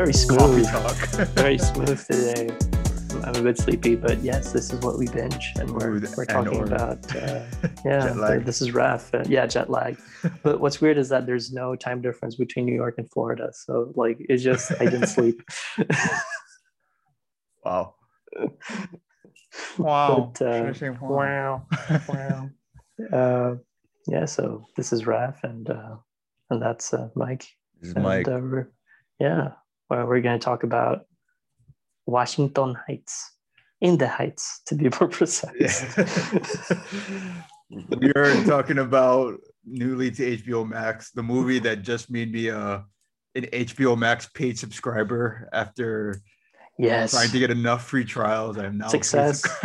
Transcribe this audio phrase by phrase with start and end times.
[0.00, 0.66] very smooth.
[0.66, 0.96] talk.
[1.34, 2.48] Very smooth today.
[3.22, 6.62] I'm a bit sleepy, but yes, this is what we binge, and we're, we're talking
[6.62, 7.42] about uh,
[7.84, 8.38] yeah.
[8.42, 9.14] This is Raf.
[9.14, 9.98] Uh, yeah, jet lag.
[10.42, 13.92] But what's weird is that there's no time difference between New York and Florida, so
[13.94, 15.42] like it's just I didn't sleep.
[17.62, 17.94] wow.
[19.76, 20.32] Wow.
[20.38, 21.66] But, uh, Should I say wow?
[21.90, 22.50] wow, wow.
[23.18, 23.56] Uh,
[24.06, 25.96] yeah, so this is Raf, and uh,
[26.48, 27.46] and that's uh, Mike.
[27.80, 28.26] This is And, Mike.
[29.18, 29.48] yeah,
[29.90, 31.06] well, we're going to talk about
[32.06, 33.32] Washington Heights,
[33.80, 35.96] in the Heights, to be more precise.
[37.70, 42.78] we are talking about newly to HBO Max, the movie that just made me uh,
[43.34, 46.22] an HBO Max paid subscriber after
[46.78, 47.10] yes.
[47.10, 48.58] trying to get enough free trials.
[48.58, 49.42] I am now a Success.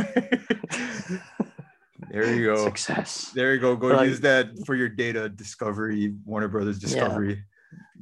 [2.10, 2.66] there you go.
[2.66, 3.32] Success.
[3.34, 3.76] There you go.
[3.76, 7.44] Go Like- use that for your data discovery, Warner Brothers Discovery.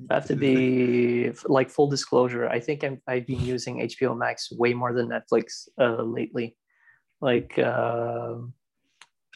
[0.10, 2.48] I have to be like full disclosure.
[2.48, 6.56] I think I'm, I've been using HBO Max way more than Netflix uh, lately.
[7.22, 8.36] Like, uh,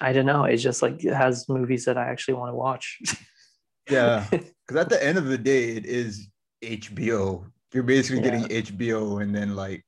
[0.02, 0.44] I don't know.
[0.44, 3.00] It's just like it has movies that I actually want to watch.
[3.90, 4.26] Yeah.
[4.30, 6.28] Because at the end of the day, it is
[6.62, 7.50] HBO.
[7.74, 8.40] You're basically Yeah.
[8.40, 9.86] getting HBO and then like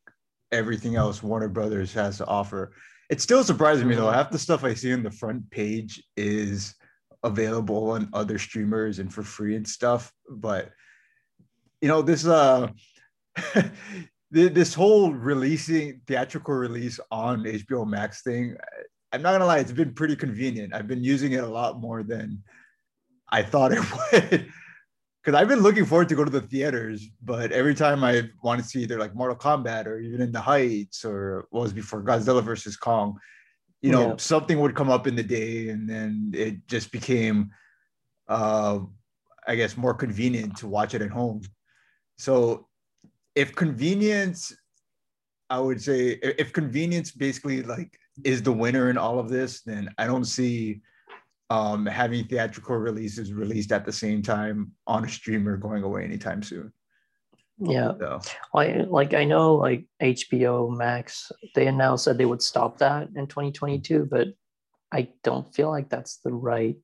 [0.54, 2.72] everything else Warner Brothers has to offer.
[3.10, 4.06] It still surprises me though.
[4.06, 4.14] Mhm.
[4.14, 6.76] Half the stuff I see on the front page is
[7.24, 10.12] available on other streamers and for free and stuff.
[10.30, 10.72] But
[11.82, 12.68] you know, this uh
[13.54, 18.56] th- this whole releasing theatrical release on HBO Max thing,
[19.12, 20.74] I'm not gonna lie, it's been pretty convenient.
[20.74, 22.44] I've been using it a lot more than
[23.30, 24.52] I thought it would.
[25.22, 28.62] Because I've been looking forward to go to the theaters, but every time I want
[28.62, 32.02] to see either like Mortal Kombat or even in the Heights or what was before
[32.02, 33.20] Godzilla versus Kong,
[33.82, 34.16] you know, Yeah.
[34.18, 37.52] something would come up in the day and then it just became,
[38.28, 38.80] uh,
[39.48, 41.42] I guess, more convenient to watch it at home.
[42.18, 42.68] So
[43.36, 44.54] if convenience,
[45.50, 49.62] I would say, if if convenience basically like is the winner in all of this,
[49.62, 50.82] then I don't see
[51.50, 56.44] um, having theatrical releases released at the same time on a streamer going away anytime
[56.44, 56.72] soon.
[57.62, 57.94] Yeah.
[58.00, 58.22] So
[58.54, 63.28] I like I know like HBO Max they announced that they would stop that in
[63.28, 64.28] 2022, but
[64.92, 66.78] I don't feel like that's the right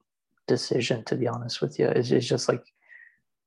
[0.48, 1.88] decision to be honest with you.
[1.88, 2.64] It's, it's just like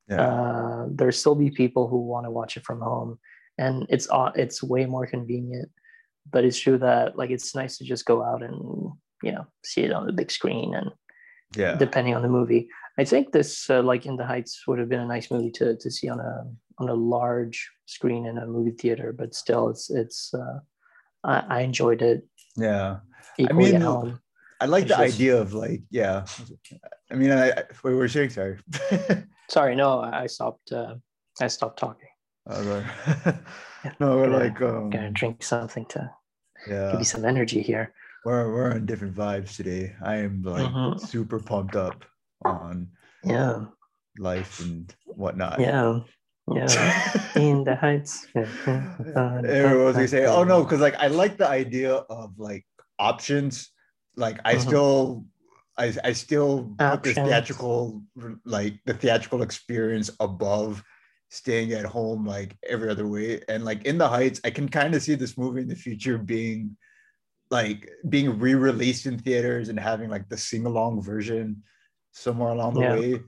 [0.09, 3.19] yeah, uh, there still be people who want to watch it from home,
[3.59, 5.71] and it's uh, it's way more convenient.
[6.31, 9.83] But it's true that like it's nice to just go out and you know see
[9.83, 10.91] it on the big screen and
[11.57, 12.69] yeah, depending on the movie.
[12.99, 15.77] I think this, uh, like in the Heights, would have been a nice movie to,
[15.77, 16.45] to see on a
[16.81, 19.13] on a large screen in a movie theater.
[19.17, 20.33] But still, it's it's.
[20.35, 20.59] Uh,
[21.25, 22.25] I, I enjoyed it
[22.57, 22.99] yeah.
[23.49, 23.83] I mean.
[24.61, 26.25] I like It's the just- idea of like, yeah.
[27.11, 28.59] I mean, I, I we're saying sorry.
[29.49, 30.73] Sorry, no, I stopped.
[30.73, 30.97] Uh,
[31.41, 32.09] I stopped talking.
[32.51, 32.85] Okay.
[34.01, 36.11] no, we're Gonna- like, um, Gonna drink something to
[36.69, 37.93] yeah, give you some energy here.
[38.25, 39.95] we're we're on different vibes today.
[40.03, 41.01] I am like Mhm.
[41.01, 42.05] super pumped up
[42.45, 42.89] on
[43.25, 43.67] Yeah,
[44.19, 45.61] life and whatnot.
[45.61, 46.01] yeah,
[46.53, 47.13] yeah.
[47.35, 48.27] in the Heights.
[48.35, 52.67] Everyone was gonna say, "Oh no," because like I like the idea of like
[52.99, 53.71] options.
[54.17, 54.61] Like I Mhm.
[54.67, 55.25] still,
[55.77, 58.03] I I still put the theatrical,
[58.45, 60.83] like the theatrical experience above
[61.31, 63.41] staying at home like every other way.
[63.49, 66.17] And like in the Heights, I can kind of see this movie in the future
[66.19, 66.77] being
[67.51, 71.63] like being re-released in theaters and having like the sing-along version
[72.19, 72.99] somewhere along the Yeah.
[72.99, 73.21] way.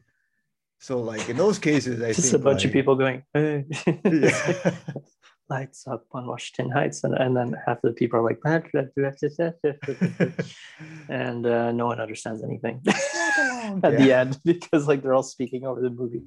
[0.79, 3.65] So like in those cases, I Just think a bunch of people going, hey.
[4.05, 4.75] Yeah.
[5.51, 8.39] lights up on Washington Heights, and, and then half the people are like,
[11.09, 15.81] and uh, no one understands anything at the end because like they're all speaking over
[15.81, 16.23] the movie.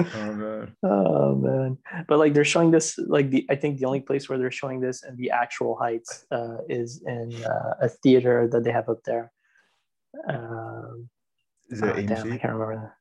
[0.00, 0.76] Oh man.
[0.82, 1.78] oh man!
[2.08, 4.80] But like they're showing this, like the I think the only place where they're showing
[4.80, 9.02] this in the actual Heights uh, is in uh, a theater that they have up
[9.04, 9.32] there.
[10.28, 11.08] Um,
[11.70, 12.76] Is oh, it damn, I can't remember.
[12.76, 12.92] that.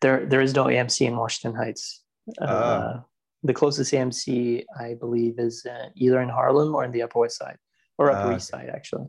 [0.00, 2.02] There, there is no AMC in Washington Heights.
[2.40, 3.04] Uh, Ah.
[3.42, 7.36] The closest AMC, I believe, is uh, either in Harlem or in the Upper West
[7.36, 7.58] Side,
[7.98, 9.08] or Upper Ah, East Side, actually.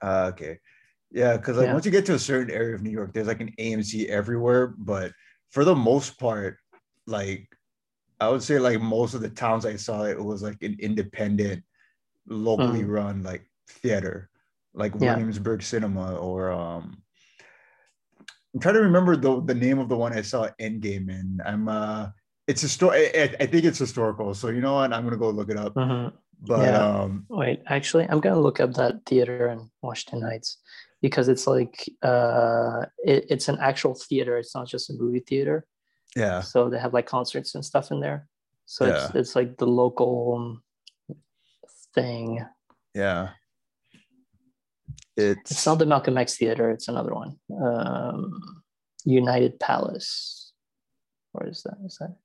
[0.00, 0.58] Uh, okay.
[1.10, 1.74] Yeah, because like Yeah.
[1.74, 4.68] once you get to a certain area of New York, there's like an AMC everywhere.
[4.78, 5.12] But
[5.50, 6.56] for the most part,
[7.06, 7.48] like
[8.20, 11.62] I would say like most of the towns I saw, it was like an independent,
[12.26, 12.88] locally Mm.
[12.88, 14.30] run like theater,
[14.74, 15.14] like Yeah.
[15.14, 17.02] Williamsburg Cinema or um
[18.54, 21.40] I'm trying to remember the the name of the one I saw Endgame in.
[21.44, 22.08] I'm uh
[22.46, 23.08] it's a story.
[23.18, 24.32] I, I think it's historical.
[24.34, 24.92] So you know what?
[24.92, 25.74] I'm gonna go look it up.
[25.74, 26.12] Mhm.
[26.40, 26.84] But Yeah.
[26.84, 30.58] um Wait, actually, I'm gonna look up that theater in Washington Heights
[31.02, 34.38] because it's like uh, it, it's an actual theater.
[34.38, 35.66] It's not just a movie theater.
[36.16, 36.40] Yeah.
[36.40, 38.26] So they have like concerts and stuff in there.
[38.64, 39.20] So it's Yeah.
[39.20, 40.58] it's like the local
[41.94, 42.44] thing.
[42.94, 43.30] Yeah.
[45.16, 46.70] It's, It's not the Malcolm X Theater.
[46.70, 47.38] It's another one.
[47.62, 48.62] Um,
[49.04, 50.52] United Palace.
[51.32, 51.76] Where is that?
[51.84, 52.16] Is that?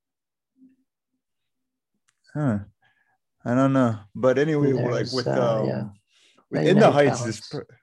[2.34, 2.60] huh.
[3.44, 3.98] I don't know.
[4.16, 5.94] But anyway, like with uh, um
[6.52, 6.62] yeah.
[6.62, 7.50] in the heights Palace.
[7.50, 7.74] pr-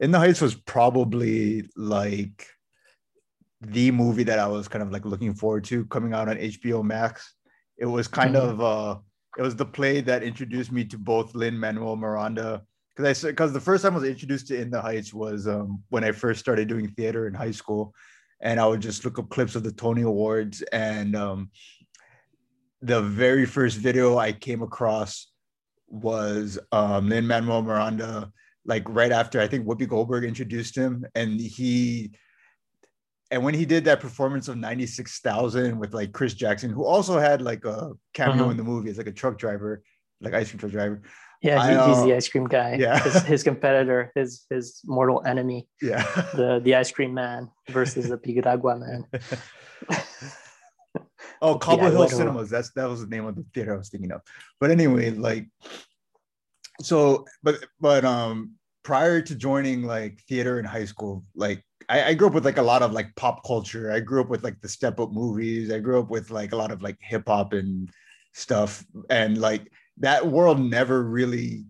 [0.00, 2.46] in the heights was probably like
[3.62, 6.82] the movie that I was kind of like looking forward to coming out on HBO
[6.84, 7.34] Max.
[7.78, 8.40] It was kind Mhm.
[8.50, 8.98] of uh
[9.38, 13.28] it was the play that introduced me to both Lin Manuel Miranda because I said
[13.28, 16.12] because the first time I was introduced to In the Heights was um, when I
[16.12, 17.94] first started doing theater in high school,
[18.42, 21.50] and I would just look up clips of the Tony Awards and um,
[22.82, 25.28] the very first video I came across
[25.88, 28.30] was um, Lin Manuel Miranda,
[28.66, 32.10] like right after I think Whoopi Goldberg introduced him, and he,
[33.32, 36.84] and when he did that performance of ninety six thousand with like Chris Jackson, who
[36.84, 38.50] also had like a cameo Mhm.
[38.52, 39.82] in the movie as like a truck driver,
[40.20, 41.02] like ice cream truck driver.
[41.42, 42.76] Yeah, I, he, he's uh, the ice cream guy.
[42.78, 43.02] yeah.
[43.02, 46.02] His, his competitor, his his mortal enemy, Yeah.
[46.34, 49.06] the the ice cream man versus the Piguragua man.
[51.42, 52.08] oh, Cobble Hill.
[52.08, 52.50] Cinemas.
[52.50, 54.20] That's that was the name of the theater I was thinking of.
[54.60, 55.48] But anyway, like,
[56.80, 58.52] so, but but um,
[58.82, 62.58] prior to joining like theater in high school, like I, I grew up with like
[62.58, 63.92] a lot of like pop culture.
[63.92, 65.72] I grew up with like the Step Up movies.
[65.72, 67.90] I grew up with like a lot of like hip hop and
[68.32, 71.64] stuff, and like that world never really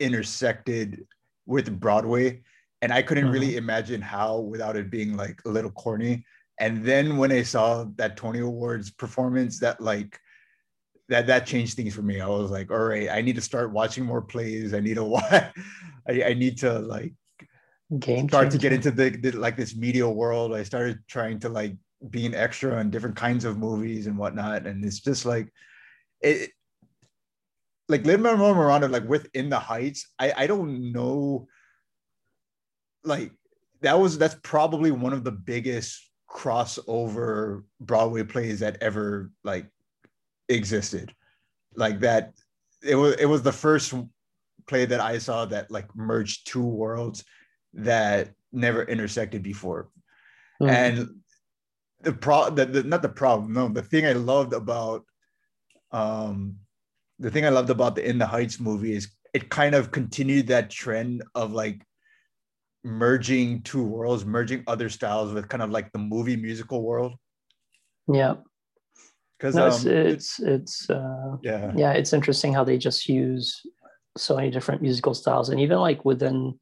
[0.00, 1.06] intersected
[1.46, 2.42] with Broadway.
[2.82, 3.58] And I couldn't really mm-hmm.
[3.58, 6.24] imagine how without it being like a little corny.
[6.60, 10.18] And then when I saw that Tony Awards performance, that like
[11.08, 12.20] that that changed things for me.
[12.20, 14.74] I was like, all right, I need to start watching more plays.
[14.74, 15.24] I need to watch.
[15.32, 17.14] I, I need to like
[17.98, 20.54] Game start to get into the, the like this media world.
[20.54, 21.76] I started trying to like
[22.10, 24.66] be an extra on different kinds of movies and whatnot.
[24.66, 25.52] And it's just like
[26.20, 26.50] it
[27.88, 31.46] like Lin Manuel Miranda, like within the heights, I, I don't know
[33.04, 33.32] like
[33.82, 39.66] that was that's probably one of the biggest crossover Broadway plays that ever like
[40.48, 41.14] existed.
[41.76, 42.32] Like that
[42.82, 43.94] it was it was the first
[44.66, 47.24] play that I saw that like merged two worlds
[47.74, 49.88] that never intersected before.
[50.62, 50.70] Mm.
[50.70, 51.08] And
[52.02, 55.04] the pro the, the not the problem, no, the thing I loved about
[55.92, 56.56] um
[57.18, 60.46] the thing I loved about the In the Heights movie is it kind of continued
[60.48, 61.82] that trend of like
[62.84, 67.14] merging two worlds, merging other styles with kind of like the movie musical world.
[68.12, 68.34] yeah,
[69.38, 73.62] Because no, it's um, it's it's uh, yeah, yeah, it's interesting how they just use
[74.16, 76.58] so many different musical styles, and even like within,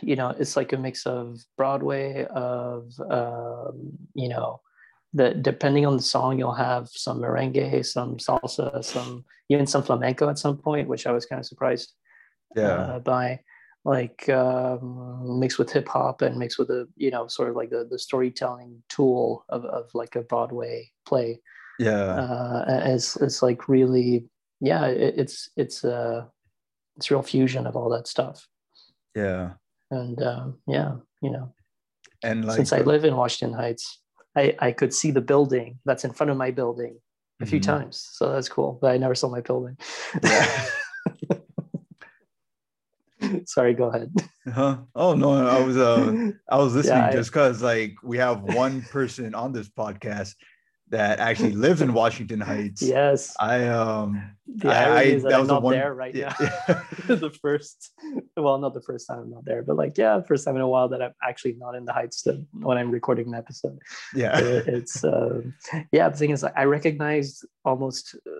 [0.00, 4.60] you know, it's like a mix of Broadway, of um, you know,
[5.14, 10.28] that depending on the song, you'll have some merengue, some salsa, some even some flamenco
[10.28, 11.92] at some point, which I was kind of surprised
[12.56, 13.40] yeah, uh, by.
[13.84, 17.70] Like um, mixed with hip hop and mixed with a you know sort of like
[17.70, 21.40] the, the storytelling tool of, of like a Broadway play.
[21.78, 24.28] yeah, Uh, it's it's like really
[24.60, 26.24] yeah it, it's it's uh
[26.96, 28.46] it's real fusion of all that stuff
[29.14, 29.52] yeah.
[29.90, 31.52] and um, yeah you know
[32.22, 34.00] And like since I live in Washington Heights
[34.36, 36.98] I I could see the building that's in front of my building
[37.40, 37.64] a few Mhm.
[37.72, 39.76] times so that's cool but I never saw my building.
[40.22, 40.64] Yeah.
[43.46, 44.12] Sorry, go ahead.
[44.54, 44.78] Huh?
[44.94, 48.82] Oh no, I was uh I was listening I- just because like we have one
[48.82, 50.34] person on this podcast
[50.90, 52.80] that actually lives in Washington Heights.
[52.82, 53.34] yes.
[53.38, 56.34] I um The I- I- that, that I'm was the not one- there right yeah.
[56.40, 56.82] now.
[57.06, 57.92] the first,
[58.36, 60.68] well, not the first time I'm not there, but like, yeah, first time in a
[60.68, 63.78] while that I'm actually not in the Heights to, when I'm recording an episode.
[64.14, 64.38] yeah.
[64.38, 65.54] It- it's, um,
[65.92, 68.30] yeah, the thing is, I recognized almost uh,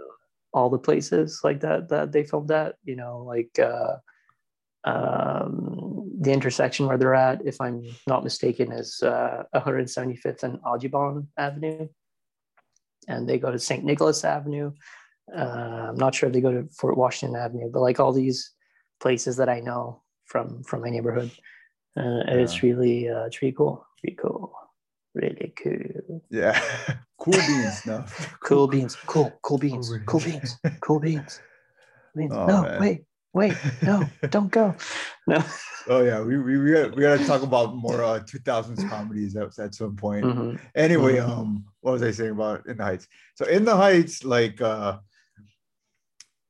[0.54, 3.96] all the places like that that they filmed at, you know, like uh,
[4.84, 11.28] um, the intersection where they're at, if I'm not mistaken, is uh, 175th and Audubon
[11.36, 11.88] Avenue.
[13.08, 13.84] And they go to St.
[13.84, 14.70] Nicholas Avenue.
[15.36, 18.52] Uh, I'm not sure if they go to Fort Washington Avenue, but like all these
[19.00, 21.30] places that I know from from my neighborhood,
[21.96, 24.52] uh, it's really uh, it's really cool, really cool,
[25.14, 26.22] really cool.
[26.30, 26.60] Yeah.
[27.18, 28.04] cool beans No,
[28.44, 30.58] Cool beans, cool, cool beans, Cool cool beans.
[30.62, 31.40] beans, cool beans.
[32.16, 32.32] beans.
[32.32, 32.80] Oh, no, man.
[32.80, 33.04] wait,
[33.38, 33.96] wait, no,
[34.34, 34.74] don't go.
[35.26, 35.38] No.
[35.90, 39.58] Oh yeah, we we we gotta, we gotta talk about more uh 2000s comedies at,
[39.58, 40.24] at some point.
[40.26, 40.58] Mhm.
[40.74, 41.28] Anyway, Mhm.
[41.30, 43.06] um, what was I saying about In the Heights?
[43.36, 44.98] So In the Heights, like uh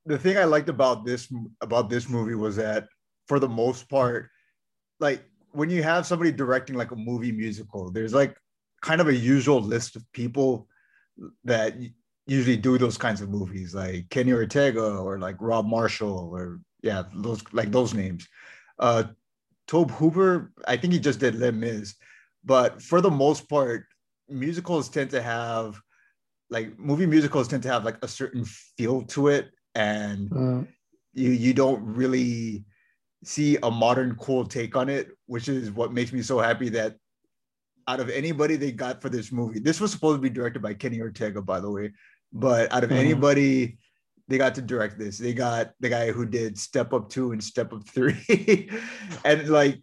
[0.06, 2.88] the thing I liked about this about this movie was that
[3.28, 4.30] for the most part,
[4.98, 5.20] like
[5.52, 8.34] when you have somebody directing like a movie musical, there's like
[8.80, 10.66] kind of a usual list of people
[11.44, 11.74] that
[12.26, 17.04] usually do those kinds of movies, like Kenny Ortega or like Rob Marshall or yeah,
[17.14, 18.26] those like those names.
[18.78, 19.04] Uh,
[19.66, 21.94] Tom Hooper, I think he just did Les Mis,
[22.44, 23.86] but for the most part,
[24.28, 25.80] musicals tend to have
[26.50, 30.66] like movie musicals tend to have like a certain feel to it, and mm.
[31.14, 32.64] you you don't really
[33.24, 36.96] see a modern cool take on it, which is what makes me so happy that
[37.88, 40.74] out of anybody they got for this movie, this was supposed to be directed by
[40.74, 41.92] Kenny Ortega, by the way,
[42.32, 42.98] but out of mm-hmm.
[42.98, 43.78] anybody
[44.28, 47.42] they got to direct this, they got the guy who did Step Up Two and
[47.42, 48.70] Step Up Three,
[49.24, 49.80] and like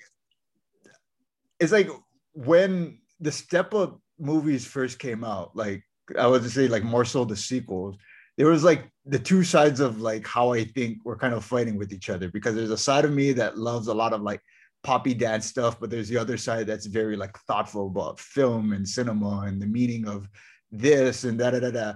[1.60, 1.90] it's like
[2.34, 5.84] when the Step Up movies first came out, like
[6.18, 7.98] I would say, like more so the sequels
[8.38, 11.78] there was like the two sides of like how I think we're kind of fighting
[11.78, 12.30] with each other.
[12.30, 14.42] Because there's a side of me that loves a lot of like
[14.84, 18.88] poppy dance stuff, but there's the other side that's very like thoughtful about film and
[18.88, 20.28] cinema and the meaning of
[20.72, 21.94] this and da da da da.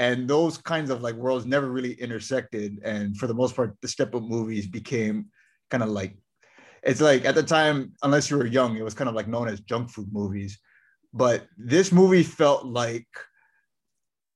[0.00, 2.80] And those kinds of like worlds never really intersected.
[2.82, 5.26] And for the most part, the step up movies became
[5.70, 6.16] kind of like
[6.82, 9.46] it's like at the time, unless you were young, it was kind of like known
[9.46, 10.58] as junk food movies.
[11.12, 13.08] But this movie felt like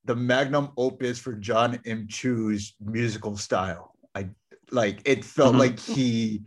[0.05, 2.09] the magnum opus for John M.
[2.11, 3.97] Chu's musical style.
[4.15, 4.29] I
[4.71, 5.61] like it felt mm-hmm.
[5.61, 6.43] like he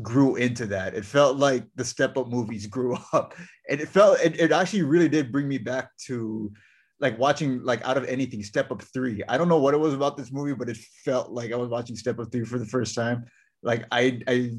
[0.00, 0.94] grew into that.
[0.94, 3.34] It felt like the step up movies grew up.
[3.68, 6.52] And it felt it, it actually really did bring me back to
[7.00, 9.94] like watching like out of anything step up three i don't know what it was
[9.94, 12.66] about this movie but it felt like i was watching step up three for the
[12.66, 13.24] first time
[13.62, 14.50] like i i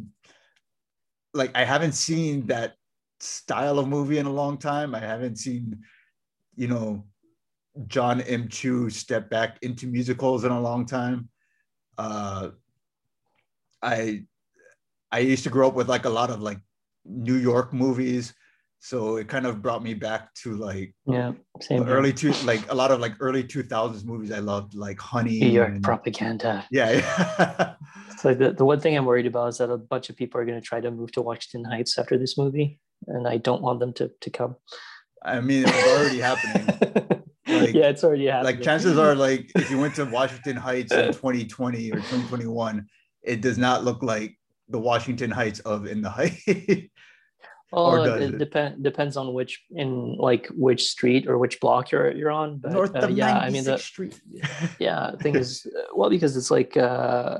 [1.33, 2.74] like i haven't seen that
[3.19, 5.79] style of movie in a long time i haven't seen
[6.55, 7.05] you know
[7.88, 8.48] John M.
[8.48, 11.29] Chu step back into musicals in a long time.
[11.98, 12.50] Uh,
[13.81, 14.25] I
[15.12, 16.60] I used to grow up with like a lot of like
[17.05, 18.33] New York movies,
[18.83, 22.75] so it kind of brought me back to like yeah, same early two like a
[22.75, 26.65] lot of like early two thousands movies I loved like Honey, New York and, propaganda.
[26.71, 27.75] Yeah, yeah.
[28.17, 30.45] so the the one thing I'm worried about is that a bunch of people are
[30.45, 33.79] going to try to move to Washington Heights after this movie, and I don't want
[33.79, 34.55] them to to come.
[35.23, 37.21] I mean, it's already happening.
[37.47, 38.55] Like, yeah, it's already happening.
[38.55, 42.88] Like chances are, like if you went to Washington Heights in 2020 or 2021,
[43.23, 44.38] it does not look like
[44.69, 46.45] the Washington Heights of in the Heights.
[47.74, 52.12] Oh, it, it, depends depends on which in like which street or which block you're
[52.12, 52.58] you're on.
[52.58, 54.20] But North uh, yeah, I mean the street.
[54.80, 57.40] yeah, thing is well because it's like uh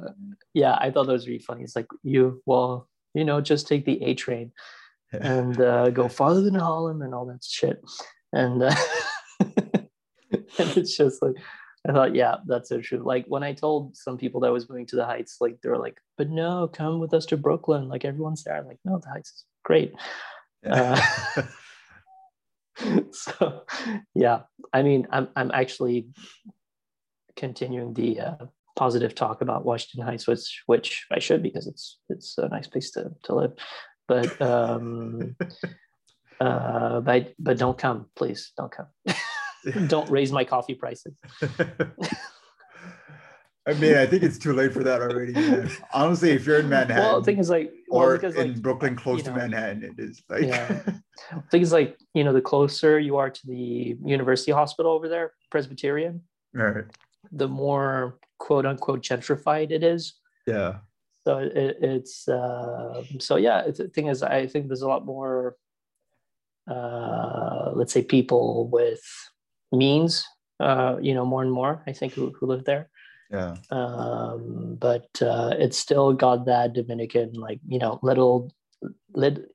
[0.54, 1.64] yeah, I thought that was really funny.
[1.64, 4.54] It's like you well, you know, just take the A train
[5.12, 7.82] and uh, go farther than Harlem and all that shit.
[8.32, 8.76] And uh,
[9.40, 11.36] and it's just like
[11.88, 13.00] I thought, yeah, that's so true.
[13.00, 15.70] Like when I told some people that I was moving to the Heights, like they
[15.70, 17.90] were like, "But no, come with us to Brooklyn.
[17.90, 19.94] Like everyone's there." I'm like, "No, the Heights is great."
[20.65, 21.01] Uh,
[23.12, 23.63] so,
[24.13, 24.41] yeah,
[24.74, 26.08] I mean, I'm I'm actually
[27.36, 32.38] continuing the uh, positive talk about Washington Heights, which which I should because it's it's
[32.38, 33.53] a nice place to to live.
[34.08, 35.36] But um,
[36.39, 38.88] uh, but but don't come, please, don't come.
[39.88, 41.15] don't raise my coffee prices.
[43.68, 45.34] I mean, I think it's too late for that already.
[45.34, 45.70] Man.
[45.94, 48.96] Honestly, if you're in Manhattan, well, the thing is like, well, or in like, Brooklyn,
[48.96, 50.44] close to know, Manhattan, it is like.
[50.44, 50.82] yeah.
[51.30, 55.08] The thing is like, you know, the closer you are to the university hospital over
[55.08, 56.22] there, Presbyterian,
[56.53, 56.86] right.
[57.32, 60.15] the more quote unquote gentrified it is.
[60.48, 60.77] Yeah.
[61.25, 63.70] So it, it's uh, so yeah.
[63.70, 65.56] The thing is, I think there's a lot more,
[66.68, 69.03] uh, let's say, people with
[69.72, 70.25] means,
[70.60, 72.89] uh, you know, more and more, I think, who, who live there.
[73.32, 73.56] Yeah.
[73.70, 78.54] Um, but uh, it's still got that Dominican, like, you know, little,
[79.14, 79.50] lit,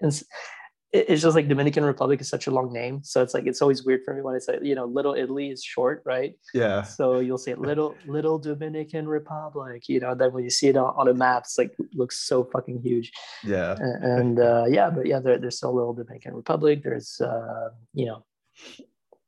[0.93, 3.03] it's just like Dominican Republic is such a long name.
[3.03, 5.51] So it's like, it's always weird for me when I say, you know, little Italy
[5.51, 6.35] is short, right?
[6.55, 6.83] Yeah.
[6.83, 10.95] So you'll say little, little Dominican Republic, you know, then when you see it on,
[10.97, 13.13] on a map, it's like, looks so fucking huge.
[13.45, 13.77] Yeah.
[13.79, 16.83] And, uh, yeah, but yeah, there, there's still a little Dominican Republic.
[16.83, 18.25] There's, uh, you know,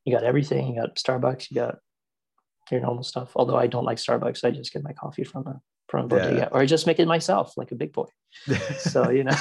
[0.04, 0.68] you got everything.
[0.68, 1.50] You got Starbucks.
[1.50, 1.78] You got
[2.70, 3.32] your normal stuff.
[3.36, 6.36] Although I don't like Starbucks, I just get my coffee from a from a bodega,
[6.36, 6.48] yeah.
[6.52, 8.06] or I just make it myself, like a big boy.
[8.78, 9.36] so you know.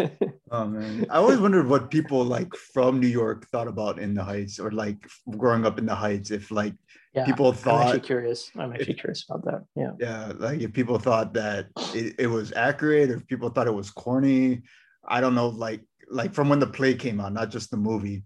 [0.50, 4.24] oh man, I always wondered what people like from New York thought about in the
[4.24, 5.06] Heights, or like
[5.36, 6.30] growing up in the Heights.
[6.30, 6.74] If like
[7.14, 8.50] yeah, people thought, I'm actually curious.
[8.56, 9.64] I'm actually if, curious about that.
[9.76, 13.66] Yeah, yeah, like if people thought that it, it was accurate, or if people thought
[13.66, 14.62] it was corny.
[15.10, 18.24] I don't know, like like from when the play came out, not just the movie.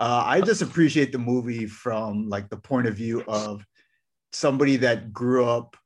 [0.00, 3.64] Uh, I just appreciate the movie from like the point of view of
[4.32, 5.76] somebody that grew up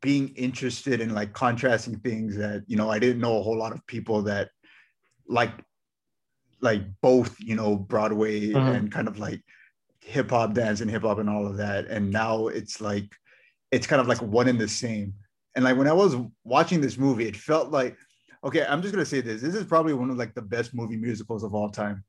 [0.00, 3.72] being interested in like contrasting things that you know I didn't know a whole lot
[3.72, 4.48] of people that
[5.28, 5.52] like
[6.62, 8.74] like both you know broadway Mhm.
[8.74, 9.42] and kind of like
[10.00, 11.86] hip hop dance and hip hop and all of that.
[11.88, 13.12] And now it's like
[13.70, 15.12] it's kind of like one and the same.
[15.54, 17.96] And like when i was watching this movie it felt like
[18.44, 19.42] okay i'm just gonna say this.
[19.42, 22.02] This is probably one of like the best movie musicals of all time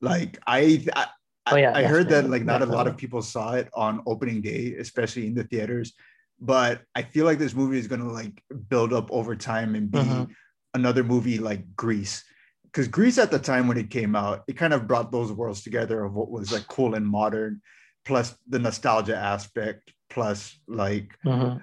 [0.00, 1.06] like i i,
[1.48, 4.40] Oh, yeah, I heard that like not a lot of people saw it on opening
[4.42, 5.94] day especially in the theaters
[6.40, 9.98] but i feel like this movie is gonna like build up over time and be
[9.98, 10.28] Mhm.
[10.74, 12.24] another movie like grease
[12.64, 15.62] because grease at the time when it came out it kind of brought those worlds
[15.62, 17.62] together of what was like cool and modern
[18.04, 21.60] plus the nostalgia aspect plus like Mhm.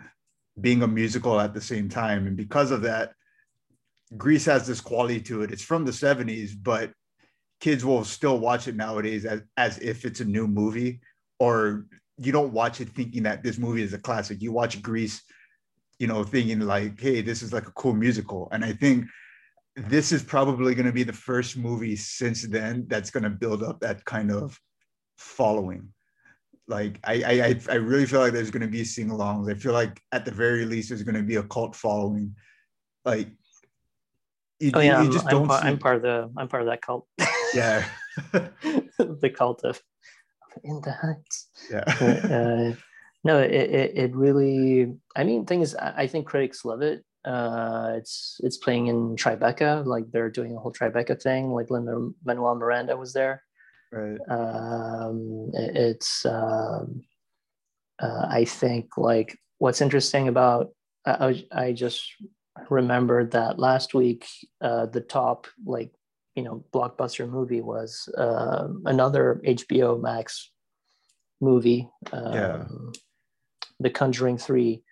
[0.59, 2.27] being a musical at the same time.
[2.27, 3.13] And because of that,
[4.15, 5.51] Grease has this quality to it.
[5.51, 6.91] It's from the 70s, but
[7.63, 10.99] kids will still watch it nowadays as, as if it's a new movie,
[11.39, 11.85] or
[12.17, 14.41] you don't watch it thinking that this movie is a classic.
[14.41, 15.23] You watch Grease,
[15.97, 18.49] you know, thinking like, hey, this is like a cool musical.
[18.51, 19.05] And I think
[19.77, 23.63] this is probably going to be the first movie since then that's going to build
[23.63, 24.59] up that kind of
[25.17, 25.87] following
[26.67, 29.49] like I, I I- really feel like there's going to be sing-alongs.
[29.51, 32.35] I feel like at the very least there's going to be a cult following.
[33.03, 33.29] Like
[34.59, 36.47] you, Oh yeah, you I'm, just I'm, don't part, see- I'm part of the I'm
[36.47, 37.05] part of that cult.
[37.55, 37.85] yeah
[38.33, 39.81] the cult of
[40.63, 41.47] in the heights.
[41.71, 41.83] yeah
[42.73, 42.75] uh,
[43.23, 44.93] no, it, it it really.
[45.15, 47.03] I mean, thing is, I think critics love it.
[47.23, 51.51] Uh, it's it's playing in Tribeca, like they're doing a whole Tribeca thing.
[51.53, 53.41] Like Lin Manuel Miranda was there.
[53.91, 57.03] right Um, it- it's um,
[58.01, 60.71] uh, I think like what's interesting about
[61.05, 62.03] I, I I just
[62.69, 64.27] remembered that last week
[64.61, 65.91] uh, the top like
[66.35, 70.51] you know blockbuster movie was uh, another HBO Max
[71.41, 72.65] movie, um, Yeah.
[73.79, 74.83] The Conjuring Three,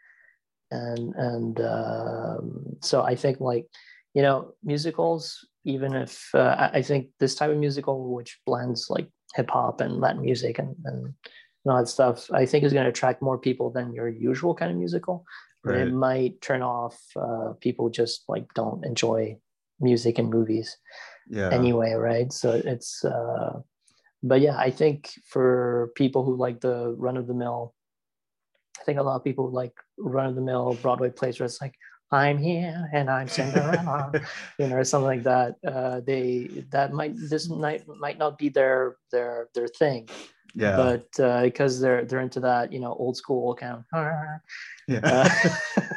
[0.70, 3.68] and and um, so I think like
[4.14, 9.08] you know musicals even if uh, I, think this type of musical which blends like
[9.36, 11.14] hip hop and Latin music and, and
[11.68, 14.72] all that stuff I think is going to attract more people than your usual kind
[14.72, 15.24] of musical.
[15.64, 19.38] Right it might turn off uh, people just like don't enjoy
[19.80, 20.76] music and movies
[21.30, 21.50] yeah.
[21.50, 22.32] anyway right?
[22.32, 23.62] So it's uh
[24.24, 27.74] but yeah i think for people who like the run of the mill
[28.80, 31.62] i think a lot of people like run of the mill broadway plays where it's
[31.62, 31.74] like
[32.12, 34.12] i'm here and i'm cinderella
[34.60, 35.56] you know or something like that.
[35.66, 40.10] Uh they that might this might might not be their their their thing.
[40.54, 40.76] Yeah.
[40.76, 44.08] But uh because they're they're into that you know old school kind of
[44.88, 45.00] yeah.
[45.04, 45.80] Uh,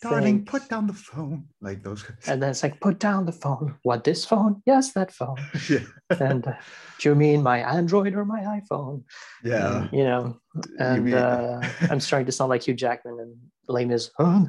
[0.00, 2.28] darling put down the phone like those Guys.
[2.28, 3.76] and then it's like put down the phone.
[3.82, 4.62] What this phone?
[4.66, 5.36] Yes that phone.
[5.68, 5.80] Yeah.
[6.20, 6.54] And uh,
[6.98, 9.02] do you mean my android or my iphone?
[9.44, 9.82] Yeah.
[9.82, 11.60] And, you know You and mean- uh,
[11.90, 13.36] i'm starting to sound like hugh jackman and
[13.68, 14.46] lame is Hugh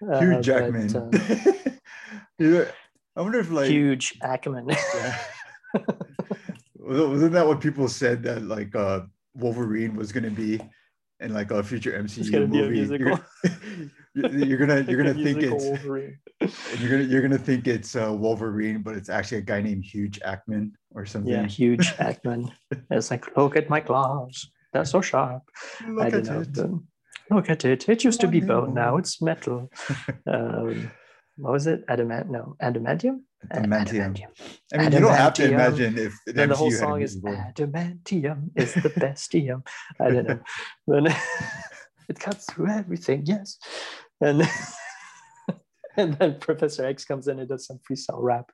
[0.00, 0.96] but, Jackman.
[0.96, 1.10] uh,
[2.38, 2.64] yeah
[3.16, 5.18] I wonder if like huge ackman Yeah.
[6.78, 9.00] Wasn't that what people said that like uh
[9.34, 10.60] Wolverine was gonna be
[11.22, 12.74] in like a future MCU It's gonna be a movie?
[12.76, 13.18] musical.
[14.14, 16.18] You're gonna, you're gonna you're gonna think it's Wolverine.
[16.78, 20.20] you're gonna you're gonna think it's uh, Wolverine, but it's actually a guy named Huge
[20.20, 21.32] Ackman or something.
[21.32, 22.52] yeah huge ackman
[22.90, 25.42] it's like look at my claws they're so sharp
[25.80, 26.74] I Look don't at know.
[26.74, 27.34] it.
[27.34, 27.88] Look at it.
[27.88, 28.66] It used to be Wonderful.
[28.66, 28.74] bone.
[28.74, 29.70] Now it's metal.
[30.26, 30.90] um,
[31.38, 31.82] what was it?
[31.88, 32.30] Adamant?
[32.30, 33.20] No, adamantium.
[33.50, 34.22] Adamantium.
[34.72, 36.86] I mean, you don't have to imagine if the Then the whole MCU had a
[36.86, 39.66] song is adamantium is the bestium.
[40.00, 40.40] I don't know.
[40.86, 41.06] Then
[42.08, 43.22] it cuts through everything.
[43.24, 43.58] Yes,
[44.20, 44.48] and
[45.96, 48.50] and then Professor X comes in and does some freestyle rap.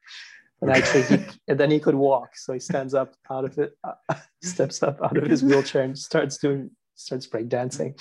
[0.61, 3.75] And actually, he, and then he could walk, so he stands up out of it,
[3.85, 7.95] uh, steps up out of his wheelchair, and starts doing starts break dancing.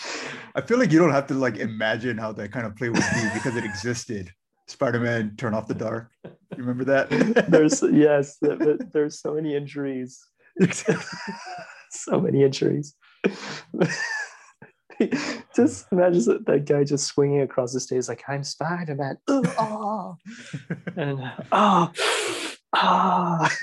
[0.56, 2.97] I feel like you don't have to like imagine how that kind of play would
[3.13, 4.32] be because it existed.
[4.67, 6.12] Spider-Man, turn off the dark.
[6.56, 7.10] You remember that?
[7.49, 10.25] There's yes, th- th- there's so many injuries,
[11.91, 12.95] so many injuries.
[15.53, 19.17] just imagine that- that guy just swinging across the stage like I'm Spider-Man.
[19.30, 20.15] Ooh, oh.
[20.95, 21.19] and
[21.51, 21.91] ah
[22.73, 23.53] ah.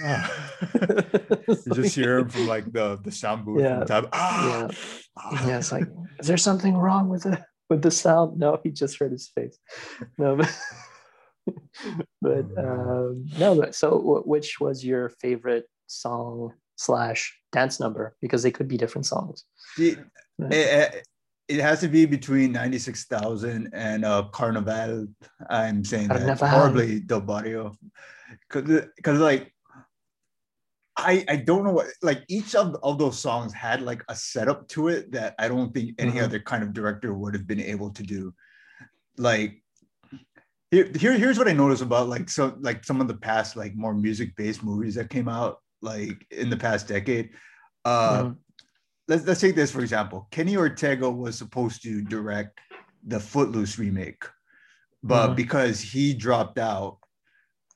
[0.74, 3.78] you just hear him from like the the sound booth Yeah.
[3.78, 4.06] from time.
[4.12, 4.68] Ah,
[5.46, 5.88] yeah, it's like,
[6.20, 8.38] is there something wrong with the with the sound?
[8.38, 9.58] No, he just hurt his face.
[10.18, 10.38] No,
[12.22, 13.54] but but um, no.
[13.60, 18.16] But so, wh- which was your favorite song slash dance number?
[18.20, 19.44] Because they could be different songs.
[19.76, 19.96] See,
[20.38, 21.04] it,
[21.48, 25.08] it has to be between 96,000 and uh, Carnival.
[25.50, 26.48] I'm saying that Carnaval.
[26.48, 27.76] horribly del barrio.
[28.50, 29.52] Because, like,
[30.96, 34.68] I, I don't know what, like, each of, of those songs had like a setup
[34.68, 36.22] to it that I don't think any Mhm.
[36.22, 38.32] other kind of director would have been able to do.
[39.18, 39.63] Like,
[40.74, 43.74] here, here here's what I noticed about like so like some of the past like
[43.76, 47.30] more music based movies that came out like in the past decade.
[47.84, 48.32] Uh, mm-hmm.
[49.06, 50.26] Let's let's take this for example.
[50.30, 52.58] Kenny Ortega was supposed to direct
[53.06, 54.24] the Footloose remake,
[55.02, 55.36] but mm-hmm.
[55.36, 56.98] because he dropped out,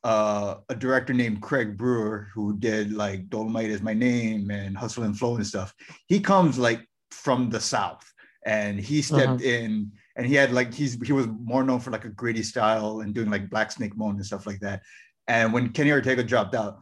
[0.03, 5.05] uh, a director named Craig Brewer who did like Dolemite is my name and Hustle
[5.05, 5.75] and Flow and stuff.
[6.07, 6.81] He comes like
[7.11, 8.11] from the South,
[8.45, 9.65] and he stepped mm-hmm.
[9.65, 13.01] in and he had like he's he was more known for like a gritty style
[13.01, 14.83] and doing like Black Snake Moan and stuff like that.
[15.29, 16.81] And when Kenny Ortega dropped out,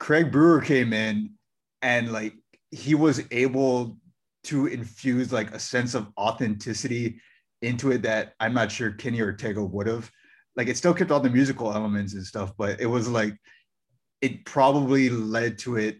[0.00, 1.32] Craig Brewer came in
[1.82, 2.32] and like
[2.70, 3.98] he was able
[4.44, 7.20] to infuse like a sense of authenticity
[7.60, 10.10] into it that I'm not sure Kenny Ortega would have.
[10.56, 13.36] Like it still kept all the musical elements and stuff, but it was like
[14.22, 15.98] it probably led to it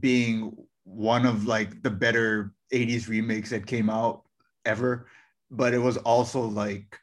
[0.00, 0.52] being
[0.84, 4.24] one of like the better 80s remakes that came out
[4.66, 5.06] ever
[5.50, 6.98] but it was also like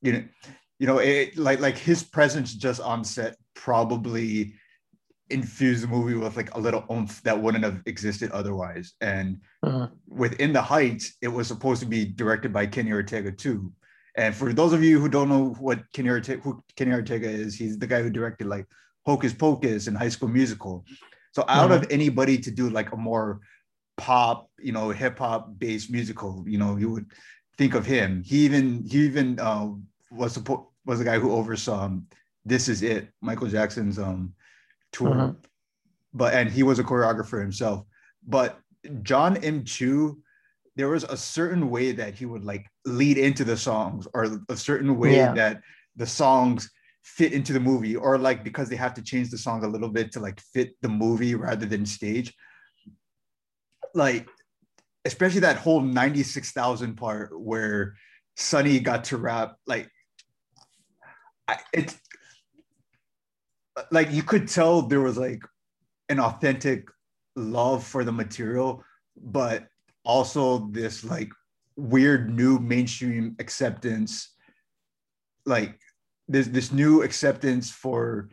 [0.00, 0.24] you know
[0.78, 4.54] you know it like like his presence just on set probably
[5.30, 9.88] infused the movie with like a little oomph that wouldn't have existed otherwise and uh-huh.
[10.08, 13.72] within the heights it was supposed to be directed by kenny ortega too
[14.16, 17.54] and for those of you who don't know what kenny ortega who kenny ortega is
[17.54, 18.66] he's the guy who directed like
[19.06, 20.84] hocus pocus and high school musical
[21.32, 21.82] so out uh-huh.
[21.82, 23.40] of anybody to do like a more
[23.96, 27.06] pop you know hip hop based musical you know you would
[27.58, 28.22] think of him.
[28.22, 29.68] He even he even uh,
[30.10, 32.06] was support was the guy who oversaw um,
[32.44, 34.34] "This Is It," Michael Jackson's um,
[34.92, 35.32] tour, uh-huh.
[36.14, 37.84] but and he was a choreographer himself.
[38.26, 38.58] But
[39.02, 39.64] John M.
[39.64, 40.20] Chu,
[40.76, 44.56] there was a certain way that he would like lead into the songs, or a
[44.56, 45.32] certain way yeah.
[45.34, 45.62] that
[45.96, 46.70] the songs
[47.02, 49.88] fit into the movie, or like because they have to change the songs a little
[49.88, 52.34] bit to like fit the movie rather than stage.
[53.94, 54.26] Like
[55.04, 57.94] especially that whole 96,000 part where
[58.36, 59.88] Sonny got to rap, like,
[61.72, 61.98] it's
[63.90, 65.42] like you could tell there was like
[66.08, 66.88] an authentic
[67.36, 68.84] love for the material,
[69.16, 69.66] but
[70.04, 71.30] also this like
[71.76, 74.34] weird new mainstream acceptance,
[75.46, 75.78] like
[76.28, 78.28] there's this new acceptance for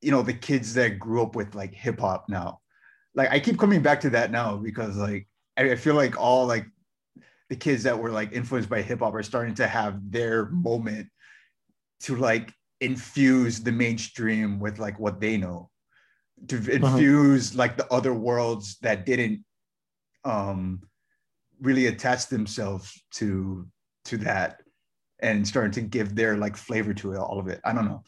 [0.00, 2.60] you know the kids that grew up with like hip hop now.
[3.14, 6.66] Like I keep coming back to that now because like I feel like all like
[7.48, 11.08] the kids that were like influenced by hip hop are starting to have their moment
[12.00, 15.70] to like infuse the mainstream with like what they know.
[16.48, 16.72] To uh-huh.
[16.72, 17.58] infuse uh-huh.
[17.58, 19.44] like the other worlds that didn't
[20.24, 20.82] um
[21.60, 23.66] really attach themselves to
[24.04, 24.60] to that
[25.20, 27.60] and starting to give their like flavor to it all of it.
[27.64, 28.04] I don't know.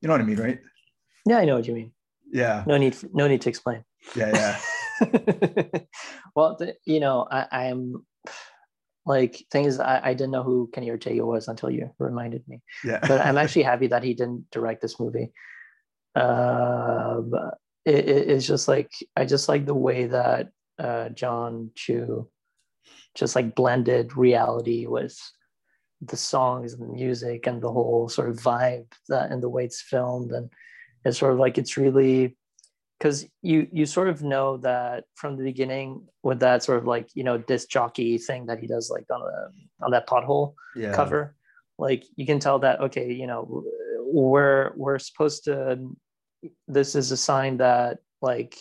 [0.00, 0.58] You know what i mean right?
[1.26, 1.92] Yeah i know what you mean.
[2.32, 2.64] Yeah.
[2.66, 3.84] No need no need to explain.
[4.16, 4.60] Yeah yeah
[6.34, 8.06] well, the, you know, I, am
[9.06, 12.60] like things I, I didn't know who Kenny Ortega was until you reminded me.
[12.84, 13.00] Yeah.
[13.00, 15.32] but I'm actually happy that he didn't direct this movie.
[16.14, 17.20] Uh,
[17.84, 22.28] it, it's just like I just like the way that uh, John Chu
[23.14, 25.18] just like blended reality with
[26.00, 29.64] the songs and the music and the whole sort of vibe that and the way
[29.64, 30.48] it's filmed and
[31.04, 32.36] it's sort of like it's really
[32.98, 37.08] because you you sort of know that from the beginning with that sort of like
[37.14, 40.92] you know disc jockey thing that he does like on the on that pothole yeah.
[40.92, 41.34] cover
[41.78, 43.64] like you can tell that okay you know
[44.12, 45.78] we're we're supposed to
[46.66, 48.56] this is a sign that like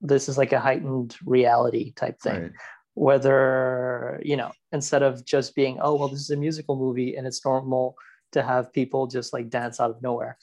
[0.00, 2.52] this is like a heightened reality type thing right.
[2.94, 7.26] whether you know instead of just being oh well this is a musical movie and
[7.26, 7.94] it's normal
[8.32, 10.36] to have people just like dance out of nowhere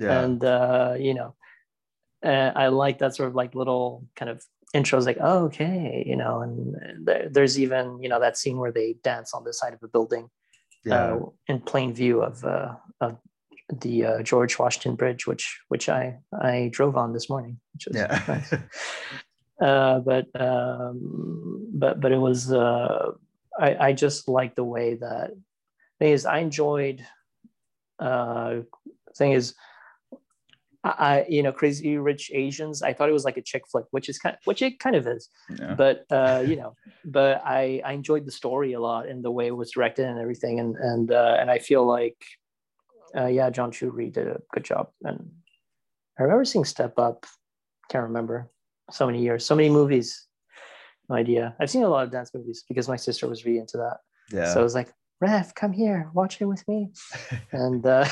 [0.00, 0.20] yeah.
[0.20, 1.34] and uh you know
[2.24, 6.16] uh, I like that sort of like little kind of intros, like, oh, okay, you
[6.16, 9.72] know, and there, there's even, you know, that scene where they dance on the side
[9.72, 10.28] of a building
[10.84, 11.14] yeah.
[11.14, 13.16] uh, in plain view of, uh, of
[13.68, 17.96] the uh, George Washington Bridge, which which I I drove on this morning, which was
[17.96, 18.22] yeah.
[18.26, 18.52] nice.
[19.60, 23.12] uh, but um, but but it was uh,
[23.58, 25.32] I I just like the way that
[25.98, 27.04] thing is I enjoyed.
[27.98, 28.60] Uh,
[29.16, 29.54] thing is
[30.84, 32.82] I, you know, Crazy Rich Asians.
[32.82, 34.94] I thought it was like a chick flick, which is kind, of, which it kind
[34.94, 35.28] of is.
[35.58, 35.74] Yeah.
[35.74, 39.48] But uh, you know, but I I enjoyed the story a lot and the way
[39.48, 42.16] it was directed and everything, and and uh, and I feel like,
[43.16, 44.88] uh, yeah, John Chu Lee did a good job.
[45.02, 45.30] And
[46.18, 47.26] I remember seeing Step Up.
[47.90, 48.50] Can't remember
[48.90, 50.26] so many years, so many movies.
[51.08, 51.56] No idea.
[51.58, 53.96] I've seen a lot of dance movies because my sister was really into that.
[54.30, 54.52] Yeah.
[54.52, 56.92] So I was like, Ref, come here, watch it with me,
[57.52, 57.84] and.
[57.84, 58.06] Uh,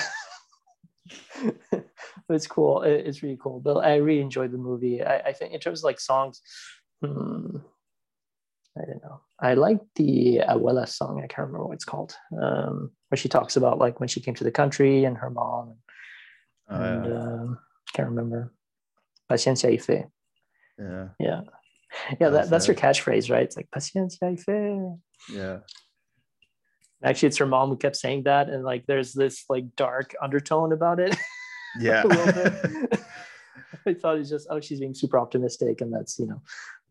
[2.35, 2.83] it's cool.
[2.83, 3.61] it's really cool.
[3.61, 5.03] But I really enjoyed the movie.
[5.03, 6.41] I, I, think in terms of like songs,
[7.03, 7.59] hmm,
[8.77, 9.21] I don't know.
[9.41, 11.19] I like the Abuela song.
[11.23, 12.15] I can't remember what it's called.
[12.41, 15.69] Um, where she talks about like when she came to the country and her mom.
[15.69, 15.77] And,
[16.69, 17.21] Oh, and yeah.
[17.21, 17.59] um,
[17.93, 18.53] can't remember.
[19.31, 20.07] Paciencia y fe.
[20.79, 21.41] yeah, Yeah.
[22.21, 23.45] Yeah, That's that, that's her catchphrase, right?
[23.45, 24.81] It's like paciencia y fe.
[25.33, 25.59] yeah,
[27.05, 30.73] Actually, it's her mom who kept saying that, and like there's this like dark undertone
[30.73, 31.17] about it.
[31.79, 32.03] yeah.
[32.05, 33.01] a little bit.
[33.87, 36.43] I thought it's just oh she's being super optimistic and that's you know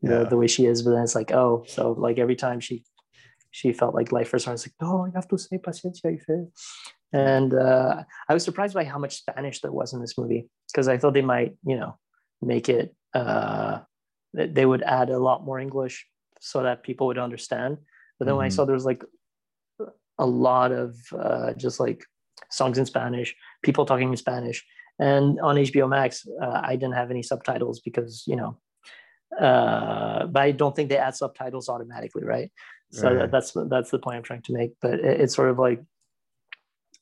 [0.02, 0.20] Yeah.
[0.24, 2.84] the, the way she is but then it's like oh so like every time she
[3.52, 6.18] she felt like life was hard it's like no you have to say paciencia y
[6.26, 6.48] fe
[7.14, 10.88] and uh, I was surprised by how much Spanish there was in this movie because
[10.88, 11.98] I thought they might you know
[12.42, 13.80] make it uh,
[14.34, 16.06] they would add a lot more English
[16.42, 17.78] so that people would understand
[18.20, 18.56] but then when I Mhm.
[18.56, 19.04] saw there was like
[20.18, 22.02] a lot of uh, just like
[22.50, 24.60] songs in Spanish people talking in Spanish
[25.00, 28.58] and on HBO Max, uh, I didn't have any subtitles because you know,
[29.40, 32.52] uh, but I don't think they add subtitles automatically, right?
[32.92, 33.32] So Right.
[33.32, 34.74] that's that's the point I'm trying to make.
[34.82, 35.82] But it, it's sort of like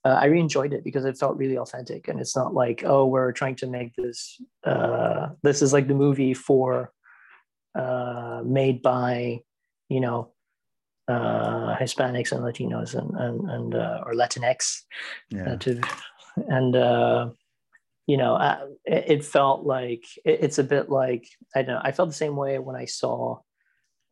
[0.06, 3.06] uh, I really enjoyed it because it felt really authentic, and it's not like oh
[3.06, 4.42] we're trying to make this.
[4.64, 6.92] Uh, this is like the movie for
[7.76, 9.42] uh, made by
[9.90, 10.32] you know
[11.08, 14.82] uh, Hispanics and Latinos and and, and uh, or Latinx
[15.30, 15.56] yeah.
[15.58, 15.82] to
[16.48, 17.30] and uh
[18.08, 21.82] you know uh, it, it felt like it, it's a bit like i don't know
[21.84, 23.38] i felt the same way when i saw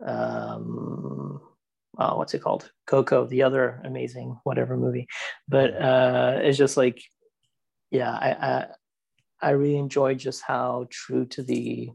[0.05, 1.39] um
[1.99, 5.07] oh, what's it called coco the other amazing whatever movie
[5.47, 7.01] but uh it's just like
[7.91, 8.67] yeah i i,
[9.41, 11.91] I really enjoyed just how true to the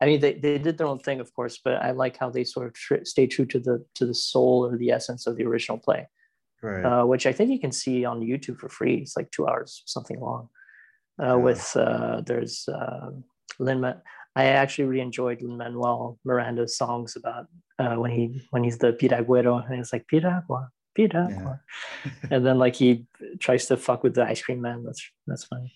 [0.00, 2.44] I mean, they, they did their own thing, of course, but I like how they
[2.44, 5.44] sort of tr- stay true to the to the soul or the essence of the
[5.44, 6.08] original play
[6.64, 6.84] Right.
[6.84, 8.96] uh, which I think you can see on YouTube for free.
[8.96, 10.48] It's like two hours, something long.
[11.20, 11.34] Uh, Yeah.
[11.34, 13.10] With uh, there's uh,
[13.58, 13.94] Lin.
[14.36, 17.46] I actually really enjoyed Lin Manuel Miranda's songs about
[17.78, 21.60] uh, when he when he's the Piragüero and it's like Piragua, Piragua,
[22.30, 23.06] and then like he
[23.38, 24.82] tries to fuck with the ice cream man.
[24.84, 25.72] That's that's funny,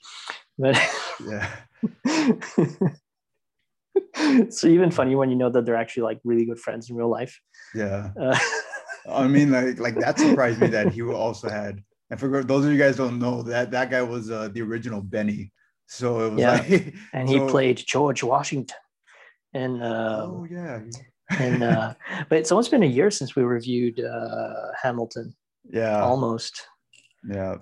[0.58, 0.76] but
[1.24, 1.48] yeah.
[4.14, 7.08] it's even funny when you know that they're actually like really good friends in real
[7.10, 7.40] life.
[7.74, 8.10] Yeah.
[8.20, 8.38] Uh,
[9.08, 11.82] I mean, like, like that surprised me that he also had.
[12.10, 15.02] And for those of you guys don't know that that guy was uh, the original
[15.02, 15.52] Benny.
[15.86, 16.52] So it was Yeah.
[16.52, 18.76] like, and he so- played George Washington,
[19.54, 20.80] and uh, oh yeah,
[21.38, 21.94] and uh,
[22.28, 25.34] but it's almost been a year since we reviewed uh, Hamilton.
[25.70, 26.66] yeah, Almost.
[27.28, 27.56] yeah.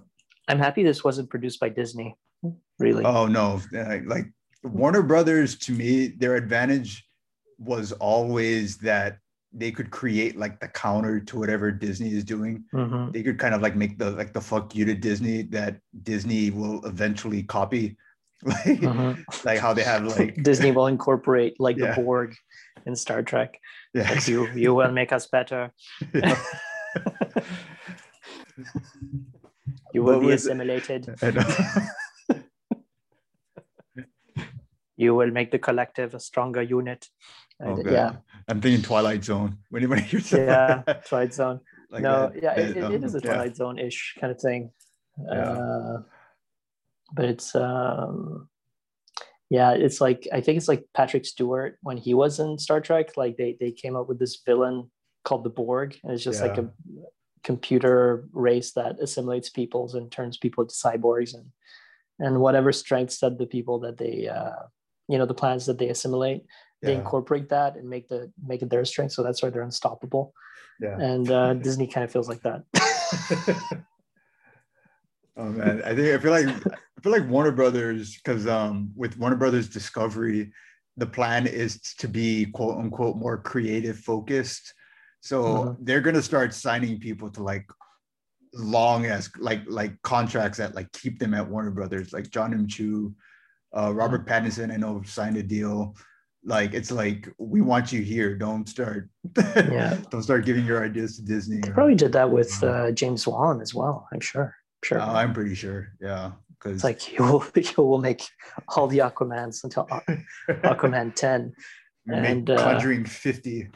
[0.48, 2.16] I'm happy this wasn't produced by Disney.
[2.78, 3.04] Really.
[3.04, 3.60] Oh no,
[4.06, 4.26] like
[4.62, 7.04] Warner Brothers to me, their advantage
[7.58, 9.18] was always that
[9.58, 12.64] they could create like the counter to whatever Disney is doing.
[12.74, 13.12] Mhm.
[13.12, 16.50] They could kind of like make the like the fuck you to Disney that Disney
[16.50, 17.96] will eventually copy.
[18.44, 19.24] Like, Mhm.
[19.48, 21.94] like how they have like Disney will incorporate like Yeah.
[21.96, 22.36] the Borg
[22.84, 23.58] in Star Trek.
[23.94, 25.72] yeah, Like, you you will make us better.
[26.14, 26.36] yeah.
[29.94, 30.50] You will What be was it?
[30.52, 31.02] assimilated.
[34.96, 37.08] You will make the collective a stronger unit.
[37.60, 37.92] And, God.
[37.92, 38.12] yeah,
[38.48, 39.58] I'm thinking Twilight Zone.
[39.70, 41.60] When anybody hears yeah, Twilight Zone.
[41.90, 43.24] like no, that- yeah, it, that, it- it um, is a yeah.
[43.24, 44.70] Twilight Zone-ish kind of thing.
[45.18, 45.50] Yeah.
[45.52, 46.02] Uh,
[47.14, 48.48] but it's um,
[49.48, 53.16] yeah, it's like I think it's like Patrick Stewart when he was in Star Trek.
[53.16, 54.90] Like they they came up with this villain
[55.24, 56.68] called the Borg, and it's just like a
[57.44, 61.46] computer race that assimilates peoples and turns people into cyborgs and
[62.18, 64.64] and whatever strengths that the people that they uh,
[65.08, 66.44] you know the plans that they assimilate
[66.82, 66.98] they Yeah.
[66.98, 70.32] incorporate that and make the make it their strength so that's why they're unstoppable
[70.80, 70.98] Yeah.
[70.98, 72.62] and uh, disney kind of feels like that
[75.36, 79.18] oh man, I think I feel like I feel like Warner Brothers because um with
[79.18, 80.52] Warner Brothers Discovery,
[80.96, 84.72] the plan is to be quote unquote more creative focused.
[85.20, 85.76] So Mhm.
[85.80, 87.66] they're gonna start signing people to like
[88.54, 92.66] long as like like contracts that like keep them at Warner Brothers, like John M.
[92.66, 93.14] Chu,
[93.76, 94.72] uh, Robert Pattinson.
[94.72, 95.94] I know signed a deal.
[96.44, 98.36] Like it's like we want you here.
[98.36, 99.08] Don't start.
[99.36, 99.98] Yeah.
[100.10, 101.60] Don't start giving your ideas to Disney.
[101.60, 105.12] they or- probably did that with uh, james wan as well i'm sure sure Uh,
[105.12, 105.88] I'm pretty sure.
[106.00, 108.22] Yeah, because it's like you will, you will make
[108.76, 109.88] all the aquamans until
[110.48, 111.52] aquaman 10
[112.08, 113.68] and, uh, Conjuring 50.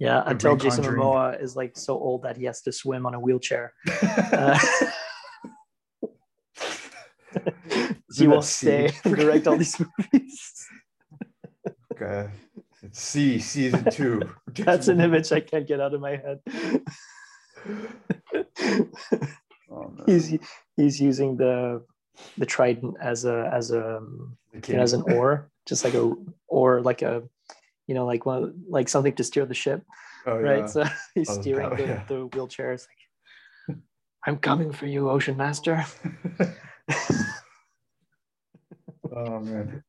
[0.00, 1.00] yeah until jason Conjuring.
[1.00, 3.72] momoa is like so old that he has to swim on a wheelchair
[4.32, 4.58] uh,
[8.16, 8.98] he will stay See?
[9.04, 9.78] and direct all these
[10.12, 10.66] movies
[11.92, 12.28] okay.
[12.82, 14.20] It's C season two.
[14.66, 16.40] that's an image i can't get out of my head
[19.74, 20.36] Oh, he's
[20.76, 21.82] he's using the
[22.36, 26.12] the trident as a as a um, you know, as an oar just like a
[26.48, 27.22] or like a
[27.86, 29.82] you know, like one like something to steer the ship,
[30.26, 30.58] Oh, right?
[30.58, 30.66] yeah.
[30.66, 32.04] So he's Oh, steering that- the, yeah.
[32.06, 32.72] the wheelchair.
[32.72, 32.86] It's
[33.68, 33.78] like,
[34.26, 35.84] I'm coming for you, Ocean Master.
[39.14, 39.82] Oh man.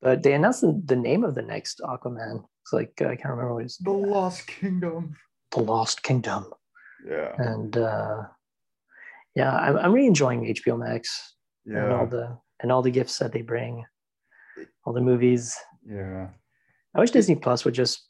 [0.00, 2.44] But they announced the, the name of the next Aquaman.
[2.62, 5.16] It's like uh, I can't remember what it's The Lost Kingdom.
[5.50, 6.46] the Lost Kingdom.
[7.08, 7.32] Yeah.
[7.38, 8.22] And uh,
[9.34, 11.84] yeah, I'm, I'm really enjoying HBO Max Yeah.
[11.84, 13.84] and all the and all the gifts that they bring,
[14.84, 15.56] all the movies.
[15.88, 16.28] Yeah.
[16.94, 18.08] I wish Disney Plus would just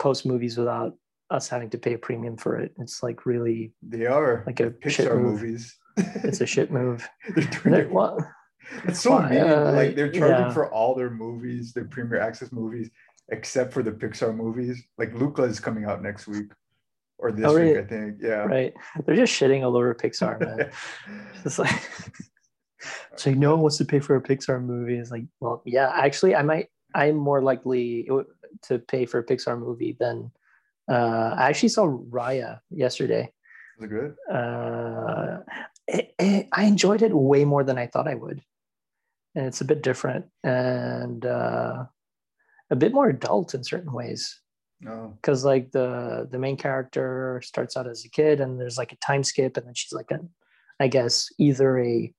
[0.00, 0.94] post movies without
[1.30, 2.72] us having to pay a premium for it.
[2.78, 5.40] It's like really They are like a shit Pixar move.
[5.42, 5.76] movies.
[5.96, 7.08] It's a shit move.
[7.34, 8.18] They're doing it- it well,
[8.84, 9.38] It's so mean.
[9.38, 10.52] uh, like they're charging yeah.
[10.52, 12.90] for all their movies, their premier access movies,
[13.30, 14.82] except for the Pixar movies.
[14.98, 16.50] Like Luca is coming out next week
[17.18, 17.76] or this Oh, week.
[17.76, 18.16] I think.
[18.20, 18.44] Yeah.
[18.44, 18.74] right?
[19.04, 20.70] They're just shitting all over Pixar, man.
[21.44, 21.78] It's like,
[23.16, 24.96] so no one wants to pay for a Pixar movie.
[24.96, 26.68] It's like, well, yeah, actually, I might.
[26.94, 28.08] I'm more likely
[28.62, 30.30] to pay for a Pixar movie than.
[30.90, 33.32] Uh, I actually saw Raya yesterday.
[33.78, 34.14] Is it good?
[34.30, 35.38] Uh,
[35.88, 38.42] it, it, I enjoyed it way more than I thought I would,
[39.34, 41.84] and it's a bit different and uh,
[42.70, 44.40] a bit more adult in certain ways.
[44.80, 48.96] Because like the the main character starts out as a kid and there's like a
[48.96, 50.20] time skip and then she's like a
[50.78, 52.12] i guess either a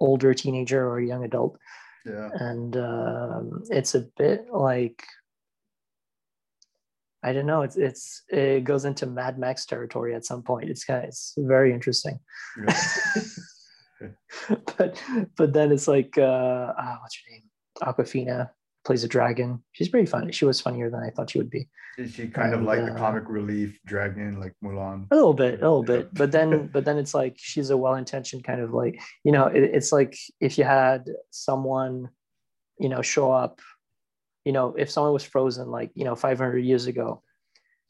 [0.00, 1.58] older teenager or a young adult.
[2.04, 2.30] Yeah.
[2.34, 5.04] and um, it's a bit like
[7.22, 10.70] i don't know it's it's it goes into mad max territory at some point.
[10.70, 12.18] It's kind of it's very interesting.
[12.66, 12.76] Yeah.
[14.76, 15.02] but
[15.36, 17.42] but then it's like uh ah, what's her name?
[17.82, 18.50] Awkwafina
[18.84, 19.62] plays a dragon.
[19.72, 20.32] She's pretty funny.
[20.32, 21.68] She was funnier than i thought she would be.
[21.98, 25.06] Is she kind of And, like the uh, comic relief dragon, like Mulan?
[25.10, 26.12] a little bit a little bit.
[26.14, 29.62] But then but then it's like she's a well-intentioned kind of like you know it,
[29.62, 32.08] it's like if you had someone
[32.78, 33.60] you know show up
[34.44, 37.22] you know if someone was frozen like you know 500 years ago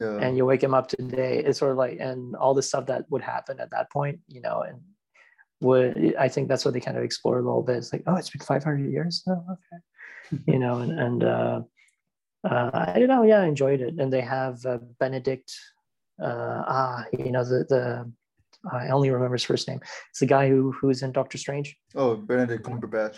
[0.01, 0.19] Yeah.
[0.19, 3.07] and you wake him up today it's sort of like and all the stuff that
[3.09, 4.81] would happen at that point you know and
[5.63, 7.77] would i think that's what they kind of explore a little bit.
[7.77, 9.23] It's like oh it's been 500 years?
[9.29, 10.43] Oh, okay.
[10.53, 11.61] You know and and uh,
[12.49, 13.23] uh i don't know.
[13.23, 13.95] Yeah i enjoyed it.
[13.99, 15.53] And they have uh, benedict
[16.23, 18.13] uh ah you know the the
[18.73, 19.81] i only remember his first name.
[20.11, 21.77] It's the guy who who's in doctor strange.
[21.95, 23.17] Oh, Benedict Cumberbatch.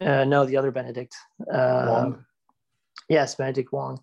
[0.00, 1.14] uh no the other benedict.
[1.52, 2.24] Uh Wong.
[3.08, 3.98] Yes, Benedict Wong.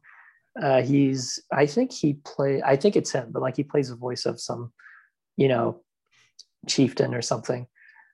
[0.62, 3.96] Uh, he's, I think he play, I think it's him, but like he plays the
[3.96, 4.72] voice of some,
[5.38, 5.82] you know,
[6.68, 7.68] chieftain or something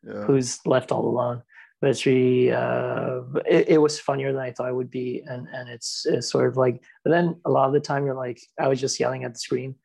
[0.03, 0.23] Yeah.
[0.25, 1.43] who's left all alone.
[1.81, 5.47] But it's really, uh, it, it was funnier than I thought it would be, and
[5.53, 8.39] and it's, it's sort of like, but then a lot of the time you're like,
[8.59, 9.75] I was just yelling at the screen.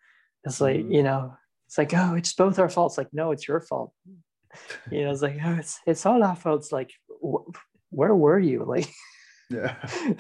[0.45, 0.95] It's like Mhm.
[0.95, 1.35] you know,
[1.67, 2.97] it's like oh, it's both our faults.
[2.97, 3.93] Like no, it's your fault.
[4.91, 6.61] You know, it's like oh, it's it's all our fault.
[6.63, 6.93] It's like
[7.23, 7.51] wh-
[7.91, 8.65] where were you?
[8.65, 8.89] Like
[9.51, 9.75] Yeah.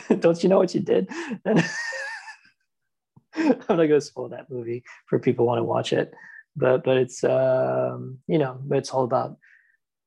[0.20, 1.08] don't you know what you did?
[1.44, 1.64] And
[3.34, 6.12] I'm not gonna spoil that movie for people who want to watch it,
[6.56, 9.36] but but it's um, you know it's all about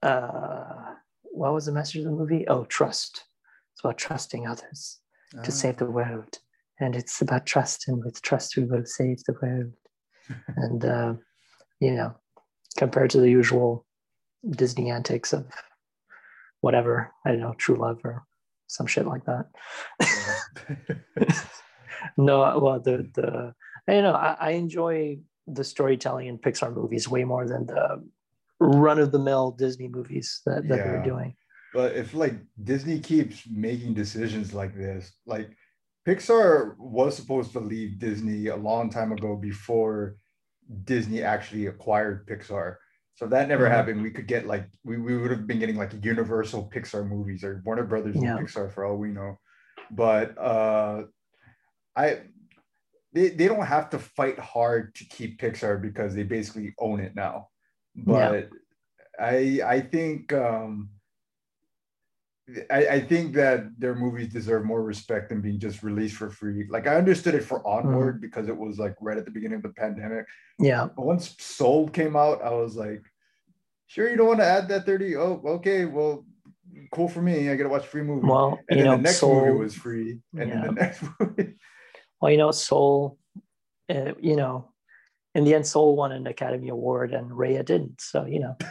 [0.01, 2.47] uh, what was the message of the movie?
[2.47, 3.23] Oh, trust.
[3.73, 4.99] It's about trusting others
[5.31, 5.59] to Ah.
[5.61, 6.39] save the world,
[6.79, 9.73] and it's about trust, and with trust we will save the world.
[10.57, 11.13] and uh,
[11.79, 12.15] you know,
[12.77, 13.85] compared to the usual
[14.49, 15.45] Disney antics of
[16.61, 18.23] whatever I don't know, true love or
[18.67, 19.45] some shit like that.
[21.19, 21.33] Yeah.
[22.17, 23.53] no, well, the the
[23.87, 24.13] I don't know.
[24.13, 28.03] I, I enjoy the storytelling in Pixar movies way more than the
[28.59, 31.35] run of the mill Disney movies that, that they're doing.
[31.73, 35.49] But if like Disney keeps making decisions like this, like
[36.07, 40.15] Pixar was supposed to leave Disney a long time ago before
[40.85, 42.75] Disney actually acquired Pixar.
[43.15, 43.71] So that never Mhm.
[43.71, 44.01] happened.
[44.01, 47.61] We could get like we, we would have been getting like Universal Pixar movies or
[47.65, 48.37] Warner Brothers Yeah.
[48.37, 49.39] and Pixar for all we know.
[49.91, 51.03] But uh
[51.95, 52.21] I
[53.13, 57.15] they, they don't have to fight hard to keep Pixar because they basically own it
[57.15, 57.49] now.
[57.95, 58.49] But
[59.19, 60.89] I I think um
[62.69, 66.67] I, I think that their movies deserve more respect than being just released for free.
[66.69, 69.63] Like I understood it for Onward because it was like right at the beginning of
[69.63, 70.25] the pandemic.
[70.59, 73.03] Yeah, But once Soul came out, I was like,
[73.87, 75.15] sure you don't want to add that 30.
[75.15, 76.25] Oh, okay, well,
[76.91, 77.49] cool for me.
[77.49, 78.27] I gotta watch free movie.
[78.27, 79.45] well, and then know, the next Soul.
[79.45, 80.19] movie was free.
[80.37, 81.55] And then the next movie.
[82.23, 83.19] Well, you know, Soul.
[83.93, 84.71] Uh, you know,
[85.35, 87.99] in the end, Soul won an Academy Award and Raya didn't.
[87.99, 88.55] So you know.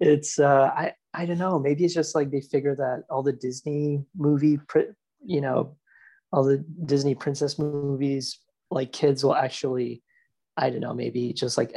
[0.00, 3.32] it's uh i i don't know maybe it's just like they figure that all the
[3.32, 4.58] disney movie
[5.24, 5.76] you know
[6.32, 8.40] all the disney princess movies
[8.72, 10.02] like kids will actually
[10.56, 11.72] i don't know maybe just like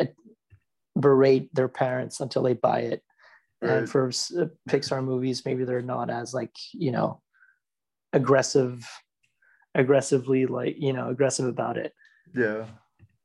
[0.99, 3.03] berate their parents until they buy it
[3.61, 7.21] and for uh, Pixar movies, maybe they're not as like you know
[8.13, 8.87] aggressive,
[9.75, 11.93] aggressively like you know aggressive about it.
[12.33, 12.65] Yeah.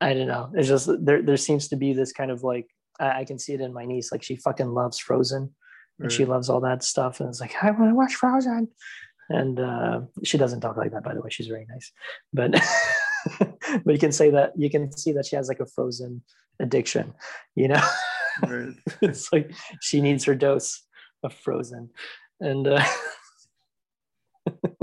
[0.01, 0.51] I don't know.
[0.55, 1.23] It's just there.
[1.23, 2.69] There seems to be this kind of like
[3.01, 4.13] I, I can see it in my niece.
[4.13, 5.55] Like she fucking loves Frozen,
[5.99, 7.21] and she loves all that stuff.
[7.21, 8.69] And it's like I want to watch Frozen,
[9.31, 11.03] and uh, she doesn't talk like that.
[11.05, 11.93] By the way, she's very nice,
[12.33, 12.51] but
[13.85, 16.23] but you can say that you can see that she has like a Frozen
[16.61, 17.15] addiction.
[17.55, 17.83] You know,
[18.43, 18.75] Right.
[19.01, 20.83] it's like she needs her dose
[21.23, 21.91] of Frozen,
[22.41, 22.69] and.
[22.69, 22.85] Uh,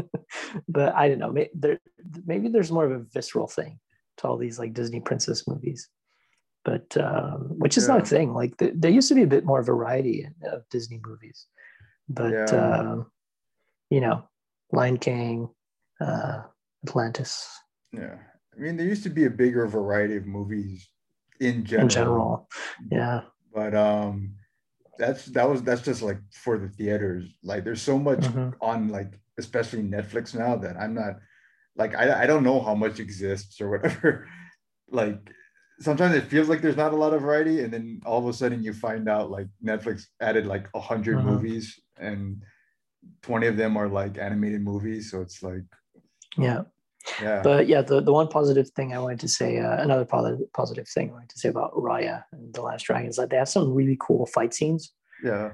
[0.68, 1.32] but I don't know.
[1.32, 1.80] Maybe, there,
[2.26, 3.80] maybe there's more of a visceral thing
[4.18, 5.90] to all these like Disney princess movies,
[6.66, 8.04] but um, which is not Yeah.
[8.04, 8.34] a thing.
[8.34, 11.48] Like th- there used to be a bit more variety of Disney movies,
[12.10, 12.46] but Yeah.
[12.80, 13.12] um,
[13.90, 14.24] you know,
[14.72, 15.50] Lion King,
[16.02, 16.44] uh,
[16.88, 17.48] Atlantis
[17.92, 18.18] Yeah.
[18.56, 20.88] I mean, there used to be a bigger variety of movies
[21.40, 21.84] in general.
[21.86, 22.50] in general.
[22.92, 23.22] Yeah,
[23.54, 24.36] But um
[25.00, 27.24] that's that was that's just like for the theaters.
[27.44, 28.54] Like there's so much Mhm.
[28.62, 31.16] on like especially Netflix now that I'm not
[31.76, 34.28] like I, I don't know how much exists or whatever.
[34.90, 35.20] like
[35.80, 38.34] sometimes it feels like there's not a lot of variety, and then all of a
[38.34, 41.24] sudden you find out like Netflix added like a 100 Mhm.
[41.26, 42.44] movies and
[43.24, 45.12] 20 of them are like animated movies.
[45.12, 45.64] So it's like
[46.38, 46.62] yeah.
[47.22, 47.42] yeah.
[47.44, 50.88] But yeah, the, the one positive thing I wanted to say, uh, another positive positive
[50.88, 53.50] thing I wanted to say about Raya and the Last Dragon is that they have
[53.50, 54.94] some really cool fight scenes.
[55.24, 55.52] yeah.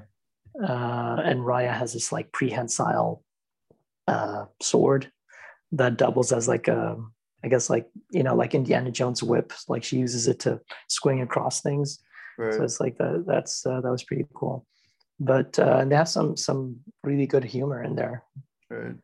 [0.62, 3.24] uh, and Raya has this like prehensile
[4.10, 5.12] uh, sword
[5.72, 6.98] that doubles as like a,
[7.44, 9.54] I guess like you know like Indiana Jones whip.
[9.68, 12.00] Like she uses it to swing across things.
[12.38, 12.54] Right.
[12.54, 13.26] So it's like that.
[13.28, 14.66] That's uh, that was pretty cool.
[15.20, 18.24] But uh, and they have some some really good humor in there
[18.70, 18.96] right.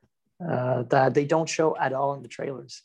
[0.45, 2.81] uh, that they don't show at all in the trailers.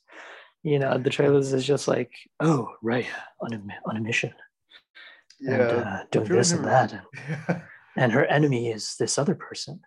[0.62, 3.06] You know, the trailers is just like, oh, Raya
[3.40, 4.34] on a on a mission
[5.40, 5.54] Yeah.
[5.54, 6.92] and uh, doing this and that.
[7.28, 7.60] yeah.
[7.96, 9.80] and her enemy is this other person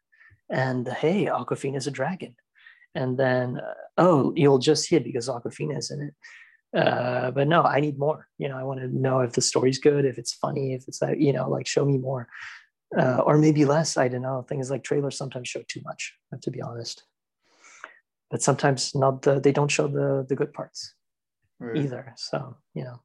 [0.54, 2.36] and hey Awkwafina is a dragon.
[2.96, 6.14] And then uh, oh you'll just see it because Awkwafina is in it.
[6.80, 8.28] Uh, but no i need more.
[8.38, 11.02] You know i want to know if the story's good if it's funny if it's
[11.02, 12.28] like you know like show me more.
[12.96, 13.98] Uh, or maybe less.
[13.98, 14.46] I don't know.
[14.48, 16.02] Things like trailers sometimes show too much
[16.32, 17.04] I have to be honest.
[18.30, 20.94] But sometimes not the they don't show the the good parts
[21.60, 21.78] Right.
[21.82, 22.14] either.
[22.18, 22.98] So you know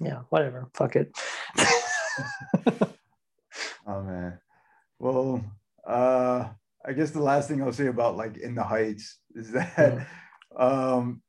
[0.00, 0.68] yeah whatever.
[0.74, 1.08] Fuck it.
[3.86, 4.38] Oh man.
[4.98, 5.42] Well,
[5.86, 6.48] uh
[6.86, 10.06] I guess the last thing I'll say about like In the Heights is that
[10.56, 11.22] um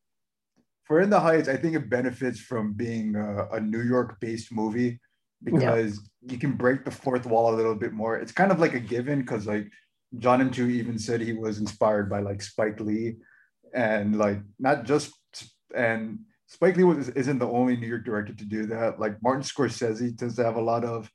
[0.85, 4.99] for In the Heights, I think it benefits from being a, a New York-based movie
[5.43, 8.17] because you can break the fourth wall a little bit more.
[8.17, 9.71] It's kind of like a given because like
[10.17, 10.51] John M.
[10.51, 13.15] Chu even said he was inspired by like Spike Lee
[13.73, 15.13] and like not just
[15.73, 18.99] and Spike Lee was, isn't the only New York director to do that.
[18.99, 21.09] Like Martin Scorsese tends to have a lot of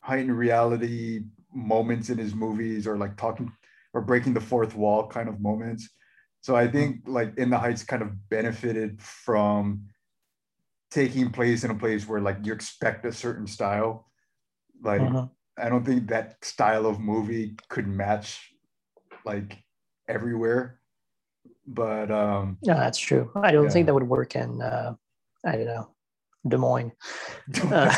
[0.00, 3.52] heightened reality moments in his movies or like talking
[3.94, 5.88] or breaking the fourth wall kind of moments.
[6.40, 9.86] So I think like In the Heights kind of benefited from
[10.90, 14.10] taking place in a place where like you expect a certain style.
[14.82, 15.30] Like Mhm.
[15.58, 18.52] I don't think that style of movie could match
[19.24, 19.58] like
[20.08, 20.80] everywhere.
[21.66, 23.32] But um Yeah, that's true.
[23.34, 23.70] I don't Yeah.
[23.70, 24.94] think that would work in, uh,
[25.44, 25.88] I don't know,
[26.46, 26.92] Des Moines.
[27.70, 27.90] Uh,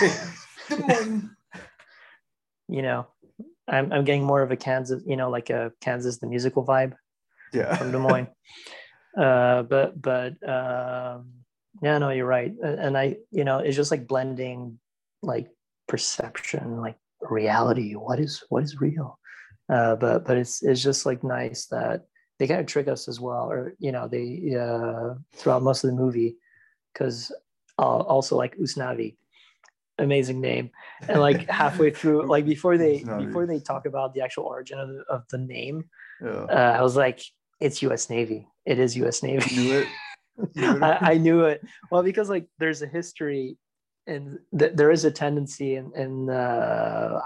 [0.69, 1.31] Des Moines.
[2.71, 3.07] You know,
[3.69, 6.95] I'm, I'm getting more of a Kansas, you know, like a Kansas the musical vibe
[7.53, 7.77] yeah.
[7.77, 8.29] from Des Moines.
[9.19, 11.33] uh, but but um,
[11.83, 12.53] yeah, no, you're right.
[12.63, 14.79] And I, you know, it's just like blending
[15.23, 15.49] like
[15.87, 17.95] perception, like reality.
[17.95, 19.19] What is what is real?
[19.69, 22.07] Uh, but but it's it's just like nice that
[22.39, 25.91] they kind of trick us as well, or you know, they uh, throughout most of
[25.91, 26.37] the movie,
[26.93, 27.33] because
[27.79, 29.17] uh, also like Usnavi,
[29.99, 30.71] amazing name,
[31.09, 34.89] and like halfway through, like before they before they talk about the actual origin of
[34.89, 35.85] the, of the name,
[36.23, 36.31] yeah.
[36.31, 37.21] uh, I was like,
[37.61, 38.09] it's U.S.
[38.11, 38.47] Navy.
[38.67, 39.23] It is U.S.
[39.23, 39.57] Navy.
[39.57, 39.89] Knew it.
[40.55, 40.83] Knew it.
[40.83, 41.63] I, I knew it.
[41.91, 43.57] Well, because like there's a history,
[44.07, 47.21] and th- there is a tendency in, in uh,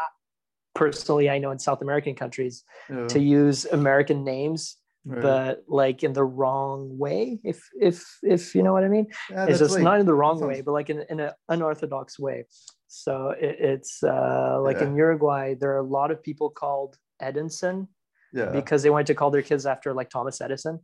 [0.75, 3.07] personally, I know in South American countries Yeah.
[3.09, 5.21] to use American names, Right.
[5.21, 7.41] but like in the wrong way.
[7.43, 10.15] If if if you know what I mean, Yeah, it's just like- not in the
[10.15, 12.47] wrong sounds- way, but like in, in an unorthodox way.
[12.87, 14.87] So it, it's uh, like Yeah.
[14.87, 17.89] in Uruguay, there are a lot of people called Edinson
[18.33, 18.51] yeah.
[18.51, 20.79] because they wanted to call their kids after like Thomas Edison.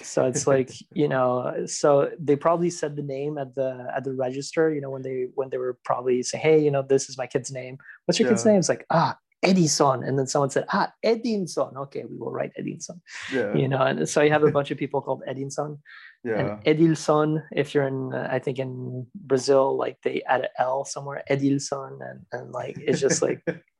[0.00, 4.12] So it's like you know, so they probably said the name at the at the
[4.12, 4.72] register.
[4.74, 7.26] You know, when they when they were probably saying, "Hey, you know, this is my
[7.28, 7.76] kid's name.
[8.06, 11.76] What's your kid's name?" It's like ah, Edison, and then someone said ah, Edinson.
[11.76, 13.00] Okay, we will write Edinson.
[13.32, 13.54] yeah.
[13.54, 15.78] You know, and so you have a bunch of people called Edinson
[16.24, 16.38] yeah.
[16.38, 17.42] and Edilson.
[17.52, 21.98] If you're in, uh, I think in Brazil, like they add an L somewhere, Edilson,
[22.08, 23.42] and and like it's just like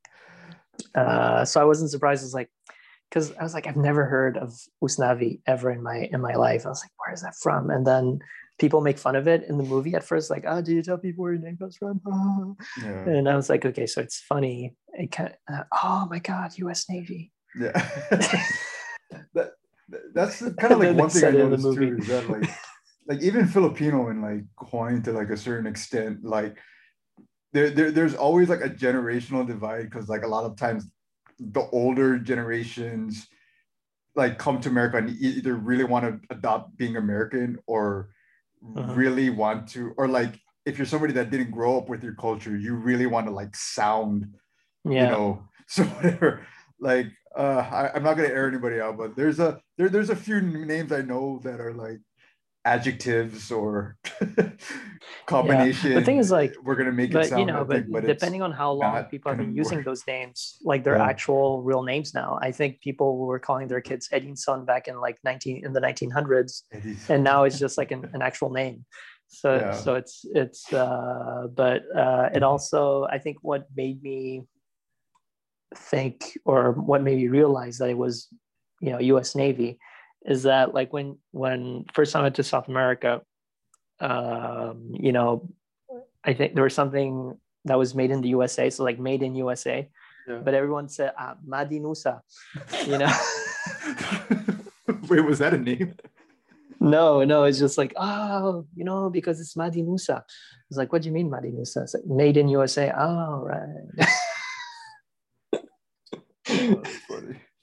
[0.94, 2.24] Uh, so I wasn't surprised.
[2.24, 2.50] It's like
[3.08, 6.66] because I was like, I've never heard of Usnavi ever in my in my life.
[6.66, 7.70] I was like, where is that from?
[7.70, 8.20] And then
[8.62, 10.96] people make fun of it in the movie at first, like, oh, do you tell
[10.96, 12.00] people where your name comes from?
[12.80, 13.08] Yeah.
[13.08, 14.76] And I was like, okay, so it's funny.
[14.92, 16.88] It kind of, uh, oh my god, U.S.
[16.88, 17.32] Navy.
[17.58, 17.72] Yeah.
[19.34, 19.50] that,
[20.14, 22.48] that's kind of like one thing I noticed too is that like
[23.08, 26.56] like even Filipino and like Hawaiian to like a certain extent, like
[27.52, 30.86] there, there there's always like a generational divide because like a lot of times
[31.40, 33.26] the older generations
[34.14, 38.10] like come to America and either really want to adopt being American or
[38.76, 38.94] uh-huh.
[38.94, 42.56] really want to, or like if you're somebody that didn't grow up with your culture,
[42.56, 44.34] you really want to like sound,
[44.84, 45.04] yeah.
[45.04, 46.46] you know, so whatever.
[46.80, 47.06] Like
[47.36, 50.40] uh I, am not gonna air anybody out, but there's a there, there's a few
[50.40, 52.00] names I know that are like
[52.64, 53.96] adjectives or
[55.26, 55.92] combination.
[55.92, 55.98] Yeah.
[55.98, 57.40] The thing is, like, we're gonna make but, it sound.
[57.40, 59.84] You know, but, but depending on how long people have been using work.
[59.86, 61.06] those names, like their yeah.
[61.06, 62.38] actual real names now.
[62.40, 66.62] I think people were calling their kids Edinson back in like 19 in the 1900s,
[67.08, 68.84] and now it's just like an, an actual name.
[69.32, 69.72] So yeah.
[69.72, 74.42] so it's it's uh, but uh, it also I think what made me
[75.74, 78.28] think or what made me realize that it was
[78.80, 79.34] you know U.S.
[79.34, 79.78] Navy
[80.24, 83.22] is that like when when first time I went to South America,
[84.00, 85.48] um, you know,
[86.24, 89.34] I think there was something that was made in the USA, so like made in
[89.34, 89.88] USA,
[90.28, 90.40] yeah.
[90.44, 92.20] but everyone said ah, Madinusa,
[92.86, 93.12] you know.
[95.08, 95.94] Wait, was that a name?
[96.82, 100.22] No, no, it's just like, oh, you know, because it's Madinusa.
[100.68, 101.84] It's like, what do you mean Madinusa?
[101.84, 102.92] It's like made in USA.
[102.96, 104.08] Oh, right.
[106.50, 106.82] oh,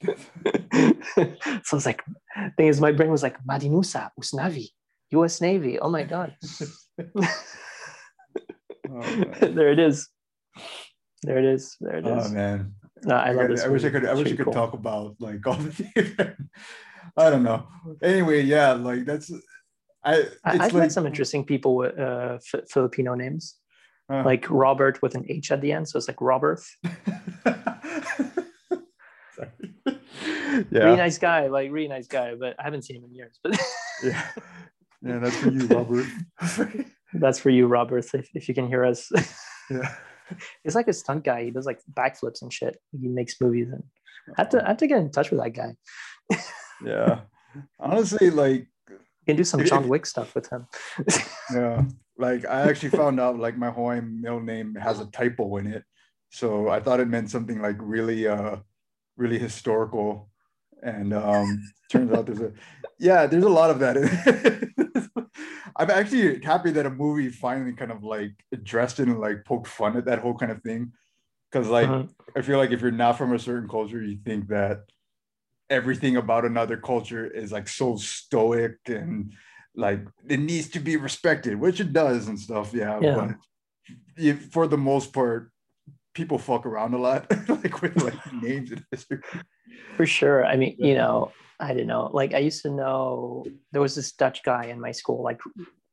[1.64, 2.02] so it's like,
[2.56, 4.68] thing is, my brain was like, Madinusa, Usnavi,
[5.10, 5.78] US Navy.
[5.78, 6.36] Oh my God.
[6.98, 7.34] oh,
[9.40, 10.08] there it is.
[11.22, 11.76] There it is.
[11.80, 12.26] There it is.
[12.26, 12.74] Oh man.
[13.04, 13.64] No, I, I love this.
[13.64, 14.06] I wish I could.
[14.06, 14.52] I wish I could cool.
[14.52, 16.36] talk about like all the.
[17.16, 17.66] I don't know.
[18.02, 19.32] Anyway, yeah, like that's.
[20.04, 20.24] I.
[20.44, 23.56] I have like, met some interesting people with uh, F- Filipino names,
[24.12, 26.60] uh, like Robert with an H at the end, so it's like Robert.
[30.70, 30.84] yeah.
[30.84, 33.38] Really nice guy, like really nice guy, but I haven't seen him in years.
[33.42, 33.58] But
[34.04, 34.26] yeah,
[35.02, 36.06] yeah, that's for you, Robert.
[37.14, 38.04] that's for you, Robert.
[38.12, 39.10] If, if you can hear us.
[39.70, 39.94] yeah.
[40.62, 41.44] He's like a stunt guy.
[41.44, 42.78] He does like backflips and shit.
[42.92, 43.82] He makes movies, and
[44.36, 45.74] I have to I have to get in touch with that guy.
[46.84, 47.22] yeah,
[47.80, 50.66] honestly, like you can do some John Wick stuff with him.
[51.52, 51.82] yeah,
[52.16, 55.82] like I actually found out like my Hawaiian middle name has a typo in it,
[56.30, 58.58] so I thought it meant something like really uh
[59.16, 60.30] really historical
[60.82, 62.52] and um turns out there's a
[62.98, 63.96] yeah there's a lot of that
[65.76, 69.66] i'm actually happy that a movie finally kind of like addressed it and like poked
[69.66, 70.92] fun at that whole kind of thing
[71.50, 72.04] because like uh-huh.
[72.36, 74.80] i feel like if you're not from a certain culture you think that
[75.68, 79.32] everything about another culture is like so stoic and
[79.76, 83.14] like it needs to be respected which it does and stuff yeah, yeah.
[83.14, 85.52] but if, for the most part
[86.12, 89.20] people fuck around a lot like with like names and history
[89.96, 90.44] for sure.
[90.44, 92.10] I mean, you know, I don't know.
[92.12, 95.40] Like I used to know there was this Dutch guy in my school, like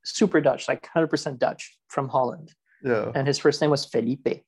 [0.04, 2.54] super Dutch, like 100% Dutch from Holland.
[2.84, 3.12] Yeah.
[3.14, 4.44] And his first name was Felipe.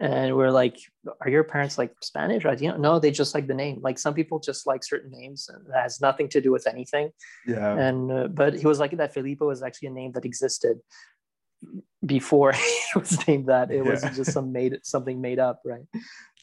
[0.00, 0.78] And we're like,
[1.20, 2.46] are your parents like Spanish?
[2.46, 3.80] Or, you know, no, they just like the name.
[3.82, 7.10] Like some people just like certain names and that has nothing to do with anything.
[7.46, 7.76] Yeah.
[7.76, 10.78] And, uh, but he was like that Felipe was actually a name that existed
[12.04, 13.70] before it was named that.
[13.70, 13.90] It yeah.
[13.90, 15.84] was just some made something made up, right?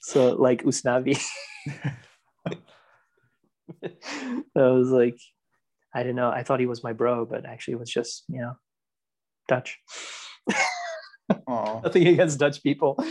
[0.01, 1.21] So like Usnavi.
[3.83, 3.91] I
[4.55, 5.19] was like,
[5.93, 6.29] I don't know.
[6.29, 8.53] I thought he was my bro, but actually it was just, you know,
[9.47, 9.79] Dutch.
[11.47, 13.03] Nothing against Dutch people.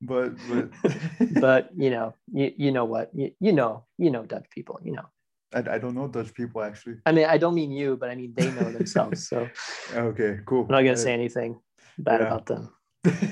[0.00, 0.70] but but
[1.40, 3.10] but you know, you, you know what?
[3.14, 5.06] You, you know, you know Dutch people, you know.
[5.54, 6.96] I, I don't know Dutch people actually.
[7.06, 9.28] I mean, I don't mean you, but I mean they know themselves.
[9.28, 9.48] So
[9.94, 10.62] okay, cool.
[10.62, 11.60] I'm not gonna say anything
[11.98, 12.26] bad yeah.
[12.26, 12.72] about them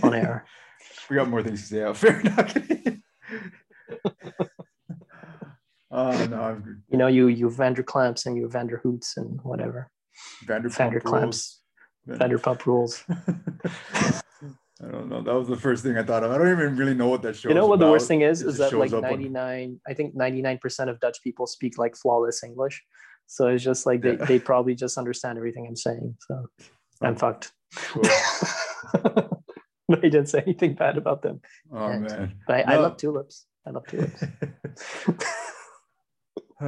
[0.02, 0.46] on air.
[1.12, 1.82] We got more things to say.
[1.82, 2.56] Oh, fair enough.
[5.90, 6.82] Oh no, I'm...
[6.88, 9.90] you know you you Vanderklamps and you Vanderhoots and whatever.
[10.46, 11.56] Vanderpump Vanderklamps,
[12.08, 13.04] Vanderpump rules.
[14.84, 15.20] I don't know.
[15.20, 16.32] That was the first thing I thought of.
[16.32, 17.50] I don't even really know what that show.
[17.50, 17.86] You know what about.
[17.86, 18.40] the worst thing is?
[18.40, 19.78] It is that like ninety nine.
[19.86, 19.92] On...
[19.92, 22.82] I think ninety nine percent of Dutch people speak like flawless English,
[23.26, 24.24] so it's just like they, yeah.
[24.24, 26.16] they probably just understand everything I'm saying.
[26.26, 26.46] So
[27.02, 27.52] I'm fucked.
[27.76, 28.02] Cool.
[29.96, 31.40] but I didn't say anything bad about them.
[31.72, 32.34] Oh and, man!
[32.46, 32.72] But I, no.
[32.72, 33.46] I love tulips.
[33.66, 34.24] I love tulips.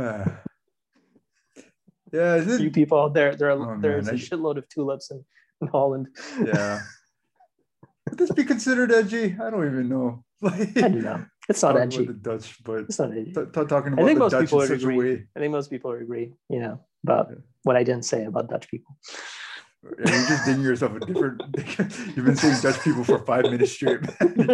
[2.12, 2.60] yeah, is it...
[2.60, 4.14] you people out there, there are, oh, there's man.
[4.14, 5.24] a shitload of tulips in,
[5.62, 6.08] in Holland.
[6.44, 6.80] Yeah.
[8.10, 9.34] Would this be considered edgy?
[9.40, 10.24] I don't even know.
[10.44, 11.24] I don't know.
[11.48, 12.04] It's not edgy.
[12.04, 13.32] the Dutch, but It's not edgy.
[13.32, 15.24] t- t- talking I think the most Dutch people in would such a agree.
[15.36, 17.36] I think most people agree, you know, about Yeah.
[17.62, 18.96] what I didn't say about Dutch people.
[19.84, 21.42] Yeah, you're just digging yourself a different.
[22.16, 24.00] You've been saying Dutch people for five minutes straight.
[24.02, 24.14] man.
[24.38, 24.46] You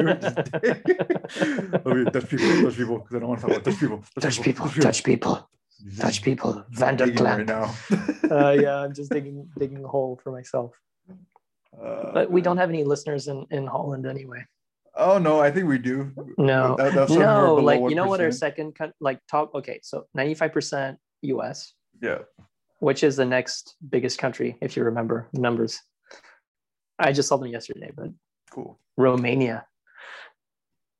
[1.94, 4.02] were just Dutch people, Dutch people, because I don't want to talk about Dutch people.
[4.18, 7.36] Dutch people, Dutch people, You're just Dutch people, digging Vanderklamp.
[7.38, 8.36] right now.
[8.36, 10.72] uh, yeah, I'm just digging digging a hole for myself.
[11.80, 14.44] Uh, But we don't have any listeners in in Holland anyway.
[14.96, 16.10] Oh no, I think we do.
[16.36, 19.54] No, That- that's no, below like you know what our second coun- like top.
[19.54, 21.74] Okay, so 95 percent U.S.
[22.02, 22.18] Yeah.
[22.80, 25.80] Which is the next biggest country if you remember the numbers?
[26.98, 28.08] I just saw them yesterday, but
[28.50, 28.78] Cool.
[28.96, 29.66] Romania.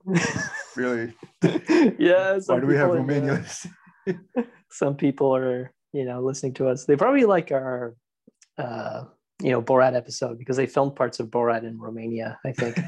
[0.76, 1.12] Really?
[1.98, 2.38] yeah.
[2.46, 3.44] Why do we have people in the-
[4.06, 4.46] Romania?
[4.70, 7.94] some people are you know listening to us they probably like our
[8.58, 9.04] uh
[9.42, 12.78] you know borat episode because they filmed parts of borat in romania i think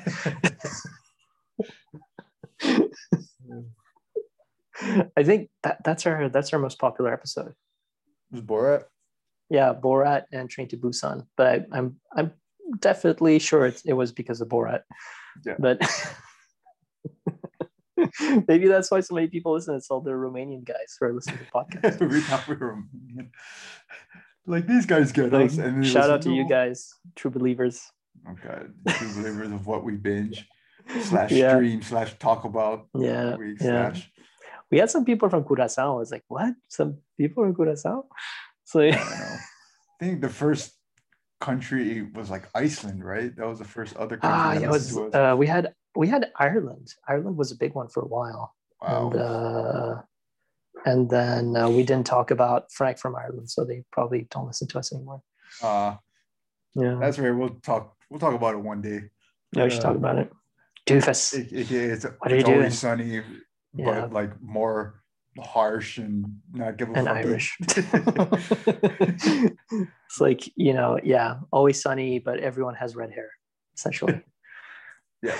[5.17, 7.53] i think that that's our that's our most popular episode
[8.33, 8.85] Was Borat?
[9.51, 12.33] yeah borat and train to busan but I, i'm i'm
[12.81, 14.81] definitely sure it, it was because of borat
[15.45, 15.57] Yeah.
[15.59, 15.79] but
[18.49, 21.39] maybe that's why so many people listen it's all the romanian guys who are listening
[21.39, 23.31] to podcasts we thought we were Romanian.
[24.47, 25.59] Like these guys get Like, us.
[25.59, 27.81] And shout out to you guys, true believers.
[28.29, 30.49] Oh god, true believers of what we binge
[31.03, 31.55] slash Yeah.
[31.55, 32.89] stream slash talk about.
[32.93, 33.93] Yeah, week yeah.
[33.93, 34.11] slash.
[34.73, 35.95] We had some people from Curacao.
[35.95, 36.55] I was like, what?
[36.69, 38.07] Some people from Curacao?
[38.65, 39.37] So I don't know.
[40.01, 40.73] I think the first
[41.43, 43.37] country was like Iceland, right?
[43.37, 44.31] That was the first other country.
[44.33, 45.35] ah, yeah, was, listened to us.
[45.35, 46.95] uh, we had we had Ireland.
[47.07, 49.11] Ireland was a big one for a while, wow.
[49.11, 50.03] and uh,
[50.87, 54.69] and then uh, we didn't talk about Frank from Ireland, so they probably don't listen
[54.69, 55.23] to us anymore.
[55.63, 55.97] uh,
[56.75, 57.31] Yeah, that's right.
[57.31, 57.95] We'll talk.
[58.09, 59.11] We'll talk about it one day.
[59.53, 60.33] yeah, we should talk about it.
[60.87, 61.35] Doofus.
[61.35, 62.99] It, it, it's What are it's you always doing?
[62.99, 63.23] sunny,
[63.75, 64.03] Yeah.
[64.03, 65.03] but like more
[65.41, 67.17] harsh and not give a And fuck.
[67.17, 67.57] Irish.
[69.21, 73.31] it's like you know, yeah, always sunny, but everyone has red hair,
[73.77, 74.23] essentially.
[75.23, 75.37] yeah.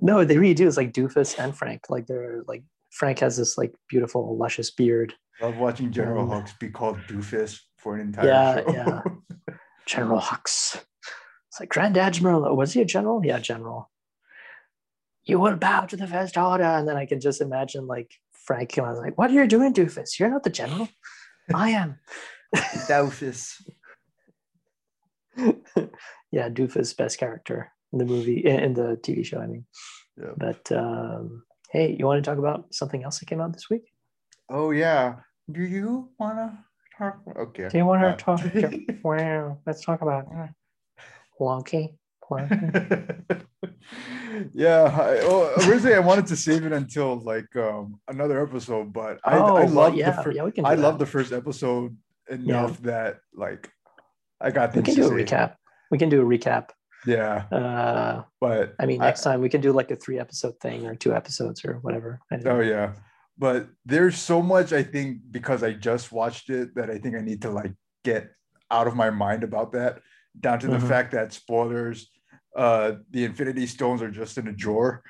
[0.00, 0.66] no, they really do.
[0.68, 1.82] It's like Doofus and Frank.
[1.90, 5.14] Like they're like Frank has this like beautiful, luscious beard.
[5.40, 8.72] I love watching General Um, Hux be called Doofus for an entire Yeah, show.
[8.72, 9.00] yeah.
[9.86, 10.76] General Hux.
[11.48, 12.54] It's like Grand Admiral.
[12.56, 13.20] Was he a general?
[13.24, 13.90] Yeah, general.
[15.24, 18.78] You will bow to the first order, and then I can just imagine like Frank.
[18.78, 20.18] I was like, "What are you doing, Doofus?
[20.18, 20.88] You're not the general.
[21.54, 21.98] I am."
[22.54, 23.62] Doofus.
[26.30, 29.38] yeah, Doofus best character in the movie in, the TV show.
[29.40, 29.64] I mean,
[30.16, 30.32] Yeah.
[30.36, 33.92] but um, hey, you want to talk about something else that came out this week?
[34.50, 35.16] Oh yeah.
[35.50, 36.64] Do you wanna
[36.98, 37.20] talk?
[37.36, 37.68] Okay.
[37.68, 38.40] Do you want Uh, to talk?
[39.04, 40.26] wow, let's talk about
[41.40, 41.94] Plunky.
[44.54, 44.82] Yeah.
[44.84, 49.38] I, oh, originally, I wanted to save it until like um, another episode, but I,
[49.38, 50.64] oh, I well, love yeah, the fir- yeah, we can.
[50.64, 51.96] I love the first episode
[52.30, 53.70] enough that like
[54.40, 55.14] I got We can do a say.
[55.24, 55.54] recap.
[55.90, 56.70] We can do a recap.
[57.04, 60.86] Yeah, Uh, but I mean, next time we can do like a three episode thing
[60.86, 62.20] or two episodes or whatever.
[62.30, 62.60] I Oh know.
[62.60, 62.92] yeah.
[63.36, 67.20] But there's so much I think because I just watched it that I think I
[67.20, 67.72] need to like
[68.04, 68.30] get
[68.70, 70.00] out of my mind about that.
[70.40, 70.88] Down to the Mhm.
[70.88, 72.10] fact that spoilers,
[72.56, 75.02] uh the Infinity Stones are just in a drawer.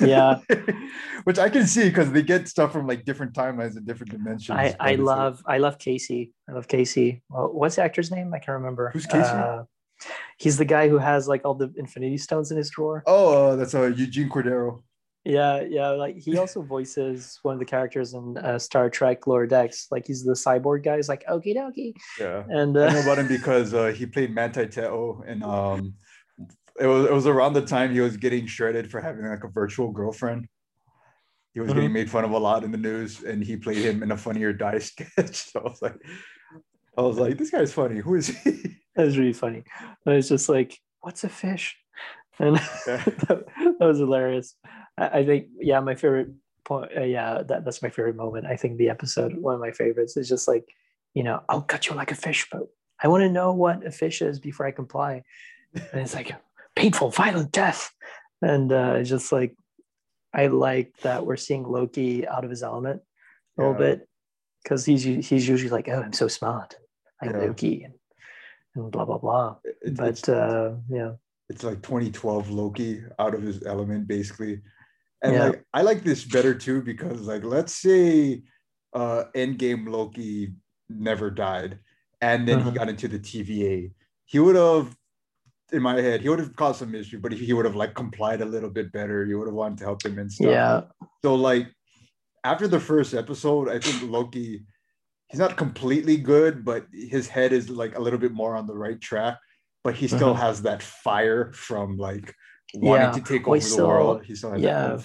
[0.00, 0.38] Yeah.
[1.24, 4.56] Which I can see because they get stuff from like different timelines and different dimensions.
[4.58, 6.32] I, I love I love Casey.
[6.48, 7.22] I love Casey.
[7.28, 8.32] Well, what's the actor's name?
[8.32, 8.90] I can't remember.
[8.92, 9.30] Who's Casey?
[9.30, 9.64] Uh,
[10.38, 13.02] he's the guy who has like all the Infinity Stones in his drawer.
[13.06, 14.82] Oh, uh, that's uh, Eugene Cordero.
[15.24, 15.88] Yeah, yeah.
[15.90, 19.88] Like he also voices one of the characters in uh, Star Trek Lower Decks.
[19.90, 20.96] Like he's the cyborg guy.
[20.96, 21.92] He's like okie dokie.
[22.18, 22.44] Yeah.
[22.48, 25.94] And I know uh, about him because uh, he played Manti Te'o and um
[26.80, 29.48] it was it was around the time he was getting shredded for having like a
[29.48, 30.46] virtual girlfriend.
[31.52, 31.74] He was Mhm.
[31.74, 34.16] getting made fun of a lot in the news, and he played him in a
[34.16, 35.34] Funny or Die sketch.
[35.50, 35.96] So I was like,
[36.96, 37.98] I was like, this guy's funny.
[37.98, 38.50] Who is he?
[38.94, 39.64] that was really funny.
[40.06, 41.76] And it's just like, what's a fish?
[42.38, 42.56] And
[42.86, 44.54] that, that was hilarious.
[44.98, 46.28] I, I think, yeah, my favorite
[46.64, 48.46] point, uh, yeah, that, that's my favorite moment.
[48.46, 50.66] I think the episode, one of my favorites, is just like,
[51.14, 52.62] you know, I'll cut you like a fish, but
[53.02, 55.22] I want to know what a fish is before I comply.
[55.92, 56.34] And it's like
[56.76, 57.90] painful, violent death.
[58.42, 59.54] And uh, it's just like,
[60.34, 63.00] I like that we're seeing Loki out of his element
[63.56, 63.94] a little Yeah.
[63.96, 64.08] bit
[64.62, 66.76] because he's he's usually like, oh, I'm so smart,
[67.22, 67.38] I'm Yeah.
[67.38, 67.94] Loki, and,
[68.74, 69.56] and blah blah blah.
[69.92, 71.12] But uh, yeah,
[71.48, 74.60] it's like 2012 Loki out of his element, basically.
[75.22, 75.44] And Yeah.
[75.44, 78.42] like I like this better too because like let's say
[78.92, 80.54] uh Endgame Loki
[80.88, 81.78] never died
[82.20, 82.74] and then he Mhm.
[82.74, 83.92] got into the TVA,
[84.26, 84.96] he would have
[85.70, 88.40] in my head, he would have caused some issue, but he would have like complied
[88.40, 89.26] a little bit better.
[89.26, 90.48] You would have wanted to help him and stuff.
[90.50, 90.80] Yeah.
[91.22, 91.68] So like
[92.44, 94.64] after the first episode, I think Loki,
[95.28, 98.74] he's not completely good, but his head is like a little bit more on the
[98.74, 99.36] right track.
[99.84, 100.38] But he still Mhm.
[100.38, 102.34] has that fire from like
[102.74, 103.12] wanting Yeah.
[103.12, 104.24] to take over he the still- world.
[104.24, 104.88] He still yeah.
[104.96, 105.04] that.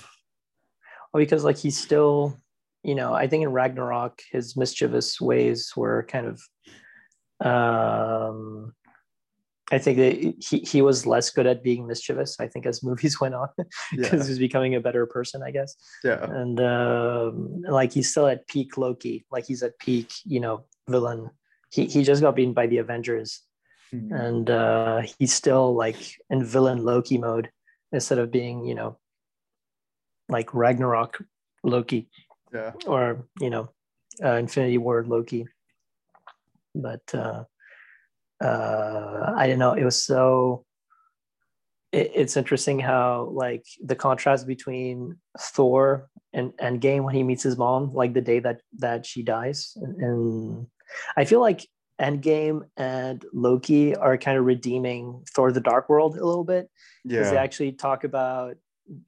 [1.14, 2.38] Well, because like he's still,
[2.84, 6.42] you know, I think in Ragnarok his mischievous ways were kind of
[7.46, 8.74] um
[9.72, 13.20] I think that he, he was less good at being mischievous, I think, as movies
[13.22, 14.10] went on, because Yeah.
[14.24, 15.76] he was becoming a better person, I guess.
[16.04, 16.22] Yeah.
[16.24, 21.30] And um, like he's still at peak Loki, like he's at peak, you know, villain.
[21.72, 23.42] He, he just got beaten by the Avengers,
[23.94, 24.12] Mhm.
[24.12, 25.98] and uh, he's still like
[26.30, 27.52] in villain Loki mode
[27.92, 28.98] instead of being, you know,
[30.30, 31.22] like Ragnarok
[31.64, 32.10] Loki
[32.54, 32.72] Yeah.
[32.88, 33.70] or you know
[34.24, 35.48] uh, infinity war loki
[36.76, 37.44] but uh
[38.44, 40.66] uh i don't know it was so
[41.92, 47.58] it, it's interesting how like the contrast between thor and Endgame when he meets his
[47.58, 50.68] mom like the day that that she dies and, and
[51.18, 51.66] i feel like
[52.02, 56.70] endgame and loki are kind of redeeming thor the dark world a little bit
[57.06, 58.56] because they actually talk about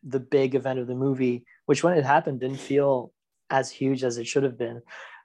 [0.03, 3.11] the big event of the movie, which when it happened didn't feel
[3.49, 4.81] as huge as it should have been.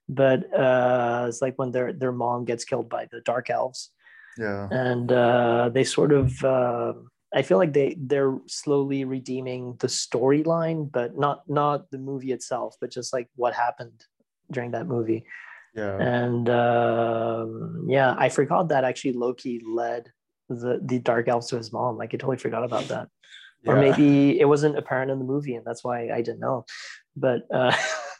[0.08, 3.92] But uh, it's like when their their mom gets killed by the dark elves,
[4.38, 4.66] Yeah.
[4.70, 6.44] and uh, they sort of.
[6.44, 6.94] Uh,
[7.32, 12.74] I feel like they they're slowly redeeming the storyline, but not not the movie itself,
[12.80, 14.04] but just like what happened
[14.50, 15.24] during that movie.
[15.74, 15.96] Yeah.
[15.98, 20.10] And um, yeah, I forgot that actually Loki led
[20.48, 21.96] the the dark elves to his mom.
[21.96, 23.08] Like I totally forgot about that.
[23.66, 26.64] Or maybe it wasn't apparent in the movie and that's why i didn't know.
[27.14, 27.76] But uh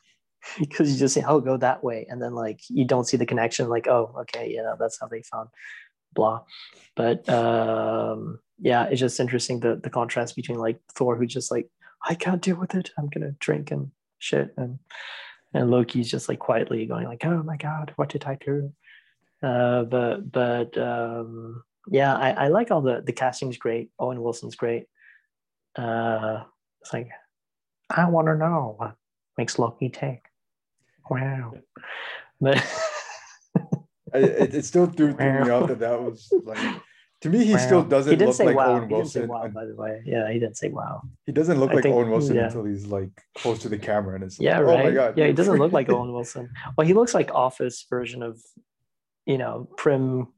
[0.58, 3.26] because you just say oh go that way and then like you don't see the
[3.26, 5.48] connection like oh okay yeah that's how they found
[6.12, 6.42] blah.
[6.94, 11.70] But um yeah it's just interesting the the contrast between like thor who's just like
[12.06, 12.90] i can't deal with it.
[12.98, 14.78] I'm gonna drink and shit and
[15.54, 18.72] and loki's just like quietly going like oh my god what did i do
[19.42, 23.90] uh but but um yeah i, I like all the the casting's great.
[23.98, 24.86] Owen wilson's great.
[25.76, 26.44] Uh
[26.80, 27.08] it's like
[27.88, 28.94] i want to know what
[29.38, 30.24] makes loki tick.
[31.10, 31.54] Wow.
[32.40, 32.58] But
[34.14, 36.80] it, it still threw, threw me off that that was like
[37.22, 39.28] to me he still doesn't he look say like wow Owen he didn't say Wilson.
[39.28, 41.94] wow by the way yeah he didn't say wow He doesn't look I like think-
[41.94, 42.46] Owen Wilson yeah.
[42.46, 45.18] until he's like close to the camera and it's yeah like, right oh my god.
[45.18, 48.40] yeah he doesn't look like owen wilson well he looks like office version of
[49.26, 50.28] you know prim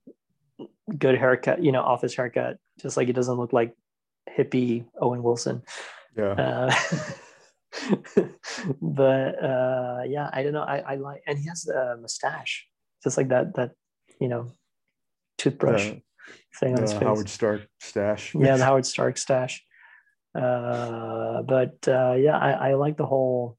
[0.98, 3.74] good haircut you know office haircut just like he doesn't look like
[4.36, 5.62] hippie owen wilson
[6.16, 6.32] yeah.
[6.32, 6.74] uh,
[8.82, 12.66] but uh yeah i don't know i i like and he has a mustache
[13.02, 13.70] just like that that
[14.20, 14.50] you know
[15.38, 15.94] toothbrush Yeah.
[16.60, 18.34] Thing on his The face Howard Stark stash.
[18.34, 19.64] yeah the howard stark stash
[20.34, 23.58] uh but uh yeah i i like the whole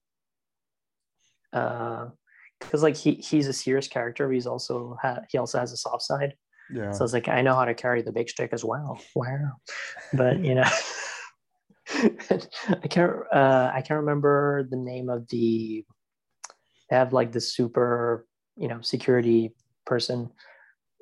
[1.54, 2.08] uh
[2.60, 5.78] because like he he's a serious character but he's also ha- he also has a
[5.78, 6.34] soft side
[6.72, 6.92] yeah.
[6.92, 9.00] so it's like I know how to carry the big stick as well.
[9.16, 9.52] Wow.
[10.14, 10.64] But you know
[11.90, 15.86] I can't uh I can't remember the name of the
[16.90, 19.54] they have like the super, you know, security
[19.86, 20.30] person.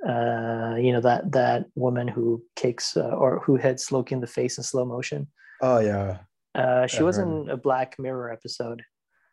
[0.08, 4.28] Uh, you know, that that woman who kicks uh, or who hits Loki in the
[4.28, 5.28] face in slow motion.
[5.62, 6.18] oh yeah.
[6.54, 8.82] Uh, she was heard in a Black Mirror episode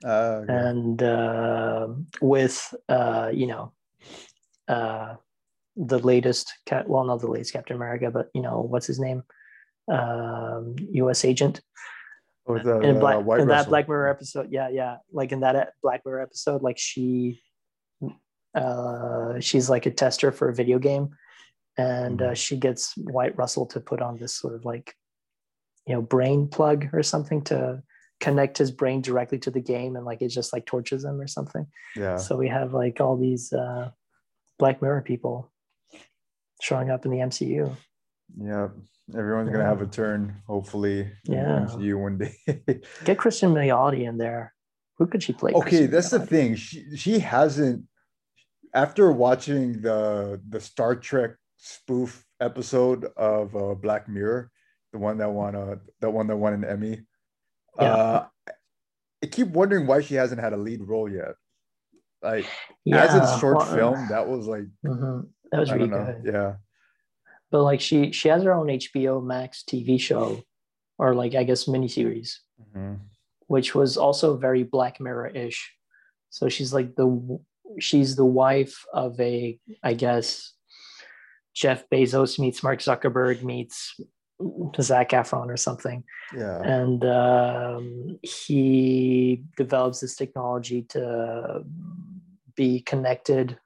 [0.04, 0.52] Uh, okay.
[0.54, 1.88] and uh,
[2.20, 3.72] with uh, you know
[4.68, 5.14] uh,
[5.74, 9.22] the latest cat well not the latest captain america but you know what's his name
[9.90, 11.60] um, us agent
[12.46, 15.40] With, uh, in, black, uh, Wyatt in that black mirror episode yeah yeah like in
[15.40, 17.40] that e- black mirror episode like she
[18.54, 21.10] uh, she's like a tester for a video game
[21.76, 24.94] and uh, she gets Wyatt Russell to put on this sort of like
[25.86, 27.82] you know brain plug or something to
[28.20, 31.26] connect his brain directly to the game and like it just like tortures him or
[31.28, 32.16] something Yeah.
[32.16, 33.90] so we have like all these uh,
[34.58, 35.52] Black Mirror people
[36.60, 37.74] showing up in the MCU.
[38.36, 38.68] Yeah.
[39.16, 41.10] Everyone's gonna have a turn, hopefully.
[41.24, 41.66] Yeah.
[41.78, 42.34] you one day.
[43.04, 44.52] Get Cristin Milioti in there.
[44.98, 45.52] Who could she play?
[45.52, 46.56] okay, that's the thing.
[46.56, 47.84] She she hasn't
[48.74, 54.50] after watching the the Star Trek spoof episode of uh, Black Mirror,
[54.92, 57.00] the one that won uh the one that won an Emmy.
[57.78, 57.94] Yeah.
[57.94, 58.26] Uh
[59.22, 61.34] I keep wondering why she hasn't had a lead role yet.
[62.22, 62.46] Like
[62.92, 65.28] as a short well, film, that was like mhm.
[65.50, 66.22] That was I really good.
[66.24, 66.54] Yeah.
[67.50, 70.42] But like she she has her own HBO Max TV show,
[70.98, 72.98] or like I guess miniseries, Mhm.
[73.46, 75.74] which was also very Black Mirror ish.
[76.30, 77.06] So she's like the
[77.78, 80.52] she's the wife of a I guess
[81.54, 83.98] Jeff Bezos meets Mark Zuckerberg meets
[84.80, 86.04] Zac Efron or something.
[86.34, 86.62] Yeah.
[86.62, 91.64] And um, he develops this technology to
[92.54, 93.58] be connected,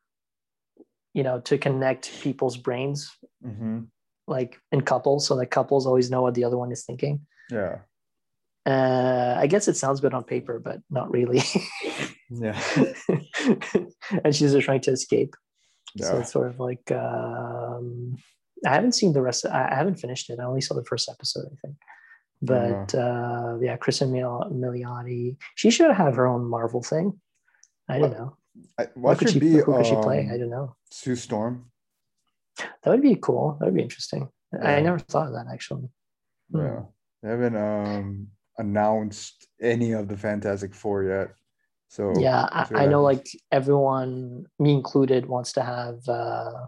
[1.12, 3.10] you know, to connect people's brains,
[3.42, 3.80] hmm
[4.28, 7.26] like in couples, so that couples always know what the other one is thinking.
[7.50, 7.78] Yeah.
[8.64, 11.42] Uh, I guess it sounds good on paper, but not really.
[12.30, 12.58] Yeah.
[14.24, 15.34] and she's just trying to escape.
[15.98, 16.20] So Yeah.
[16.20, 18.16] it's sort of like um,
[18.66, 19.44] I haven't seen the rest.
[19.46, 20.38] I I haven't finished it.
[20.40, 21.76] I only saw the first episode, I think.
[22.40, 27.20] But uh, yeah, Cristin Mil- Milioti, she should have her own Marvel thing.
[27.88, 28.36] I don't know.
[28.78, 29.38] I, What what could she?
[29.40, 30.20] be who could she play?
[30.26, 30.76] um, I don't know.
[30.90, 31.70] Sue Storm?
[32.82, 33.56] That would be cool.
[33.58, 34.28] That would be interesting.
[34.62, 35.88] I never thought of that actually.
[36.50, 36.58] Hmm.
[36.58, 36.80] Yeah.
[37.22, 41.34] They haven't um announced any of the Fantastic Four yet.
[41.88, 43.02] So yeah, I, I know.
[43.02, 46.66] Like everyone, me included, wants to have uh,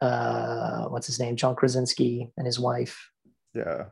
[0.00, 3.10] uh, what's his name, John Krasinski and his wife
[3.54, 3.86] yeah.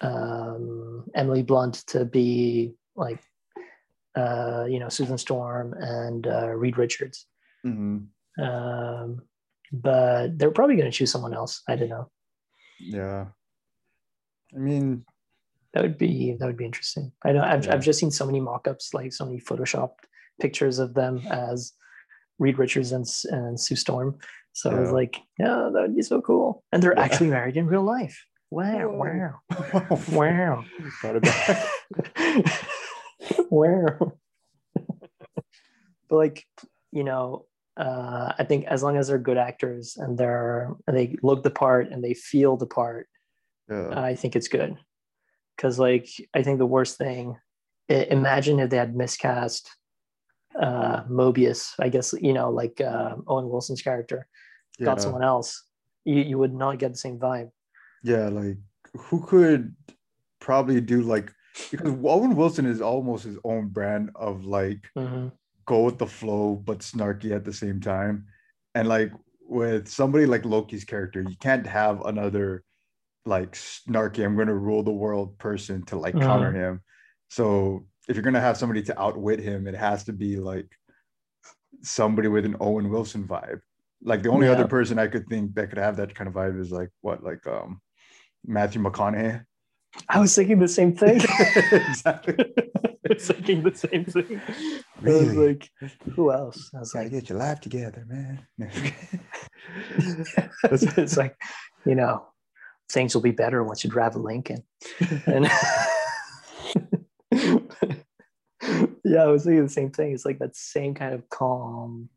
[0.00, 3.22] um, Emily Blunt to be like,
[4.14, 7.26] uh, you know, Susan Storm and uh, Reed Richards.
[7.62, 7.98] hmm
[8.38, 9.22] Um,
[9.72, 11.62] but they're probably going to choose someone else.
[11.68, 12.10] I don't know.
[12.78, 13.26] Yeah.
[14.54, 15.04] I mean,
[15.74, 17.12] That would be that would be interesting.
[17.24, 17.74] I know I've, Yeah.
[17.74, 20.04] I've just seen so many mock-ups, like so many photoshopped
[20.40, 21.72] pictures of them as
[22.38, 24.18] Reed Richards and, and Sue Storm.
[24.54, 26.62] So I was like, yeah, that would be so cool.
[26.72, 27.02] And they're Yeah.
[27.02, 28.22] actually married in real life.
[28.50, 29.32] Wow, Whoa.
[29.48, 30.64] wow, wow.
[31.00, 32.62] Thought about
[33.50, 34.12] Wow.
[34.74, 36.44] but like,
[36.90, 37.46] you know,
[37.78, 41.50] uh, I think as long as they're good actors and they're and they look the
[41.50, 43.08] part and they feel the part,
[43.70, 43.98] yeah.
[43.98, 44.76] I think it's good.
[45.56, 47.36] Because like, I think the worst thing,
[47.88, 49.70] imagine if they had miscast
[50.60, 51.74] uh, Mobius.
[51.78, 54.26] I guess you know, like uh, Owen Wilson's character,
[54.78, 54.86] yeah.
[54.86, 55.64] got someone else.
[56.04, 57.50] You you would not get the same vibe.
[58.02, 58.58] Yeah, like
[58.94, 59.74] who could
[60.40, 61.32] probably do like
[61.70, 65.28] because Owen Wilson is almost his own brand of like hmm
[65.64, 68.26] go with the flow but snarky at the same time.
[68.74, 69.12] And like
[69.46, 72.64] with somebody like Loki's character, you can't have another
[73.24, 76.80] like snarky, I'm gonna rule the world person to like counter him.
[77.30, 80.70] So if you're gonna have somebody to outwit him, it has to be like
[81.82, 83.60] somebody with an Owen Wilson vibe.
[84.02, 84.52] Like the only Yeah.
[84.52, 87.22] other person I could think that could have that kind of vibe is like what,
[87.22, 87.80] like um
[88.44, 89.44] Matthew McConaughey.
[90.08, 91.16] I was thinking the same thing.
[91.72, 92.34] exactly.
[93.18, 94.40] Thinking the same thing.
[94.48, 95.36] I was Really?
[95.48, 95.70] like,
[96.16, 96.70] who else?
[96.74, 98.46] I was Gotta like, get your life together, man.
[100.64, 101.36] it's like,
[101.84, 102.24] you know,
[102.90, 104.62] things will be better once you drive a Lincoln.
[105.26, 105.44] And
[109.04, 110.12] yeah, I was thinking the same thing.
[110.12, 112.08] It's like that same kind of calm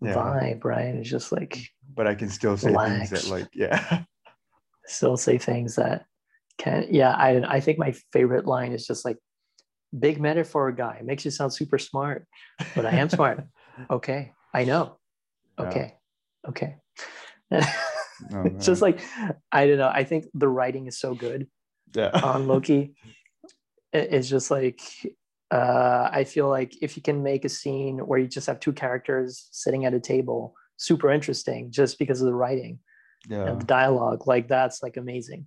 [0.00, 0.14] yeah.
[0.14, 0.94] vibe, right?
[0.94, 1.58] It's just like
[1.94, 4.04] But I can still say things that like, yeah.
[4.86, 6.06] still say things that
[6.58, 9.18] can yeah, I I think my favorite line is just like
[9.98, 11.00] big metaphor guy.
[11.04, 12.26] Makes you sound super smart,
[12.74, 13.44] but I am smart.
[13.90, 14.98] okay, I know.
[15.58, 15.94] Yeah.
[16.48, 16.76] Okay.
[18.34, 19.00] Oh, it's just like
[19.52, 19.90] I don't know.
[19.92, 21.46] I think the writing is so good
[21.94, 22.10] yeah.
[22.22, 22.94] on Loki.
[23.92, 24.80] It's just like
[25.50, 28.72] uh, I feel like if you can make a scene where you just have two
[28.72, 32.80] characters sitting at a table, super interesting, just because of the writing
[33.28, 33.46] yeah.
[33.46, 35.46] and the dialogue, like that's like amazing,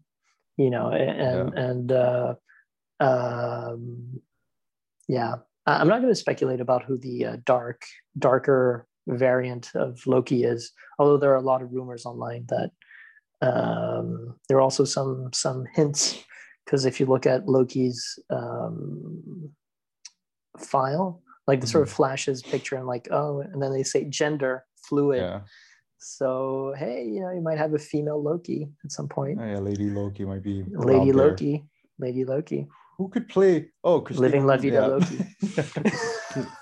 [0.58, 0.90] you know.
[0.90, 2.34] And and uh,
[3.00, 4.22] um,
[5.08, 5.36] yeah,
[5.68, 7.84] I'm not going to speculate about who the uh, dark,
[8.18, 12.72] darker variant of Loki is, although there are a lot of rumors online that
[13.41, 16.24] um, there are also some some hints
[16.66, 19.49] because if you look at Loki's um,
[20.60, 24.66] file, like the sort of flashes picture and like oh, and then they say gender
[24.88, 25.22] fluid.
[25.22, 25.41] yeah.
[25.97, 29.39] So hey, you know, you might have a female Loki at some point.
[29.41, 31.28] Oh, yeah, Lady Loki might be Lady there.
[31.28, 31.66] Loki,
[31.99, 32.68] Lady Loki.
[32.97, 33.70] Who could play?
[33.84, 35.26] Oh, Christina, Living La Vida Loki.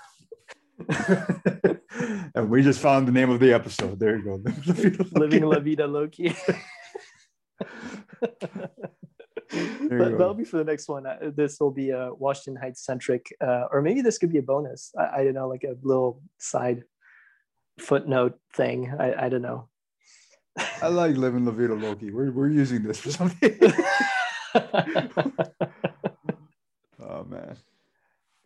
[2.34, 3.98] and we just found the name of the episode.
[3.98, 4.42] There you go.
[5.12, 6.34] Living La Vida Loki.
[9.50, 11.06] But that'll be for the next one.
[11.06, 14.42] Uh, This will be a Washington Heights centric, uh, or maybe this could be a
[14.42, 14.92] bonus.
[14.96, 16.84] I, I don't know, like a little side
[17.80, 18.94] footnote thing.
[18.98, 19.68] I, I don't know.
[20.82, 22.10] I like living La Vida Loki.
[22.10, 23.58] We're, we're using this for something.
[27.00, 27.56] oh man.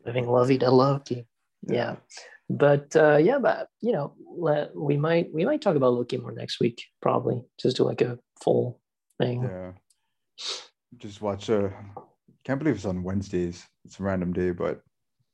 [0.07, 1.26] Living La Vida Loki.
[1.67, 1.97] Yeah.
[2.51, 6.33] But uh, yeah, but you know, let, we might we might talk about Loki more
[6.33, 7.43] next week, probably.
[7.61, 8.81] Just do like a full
[9.19, 9.43] thing.
[9.43, 9.73] Yeah.
[10.99, 11.49] Just watch.
[11.49, 11.71] Uh,
[12.45, 13.65] can't believe it's on Wednesdays.
[13.87, 14.83] It's a random day, but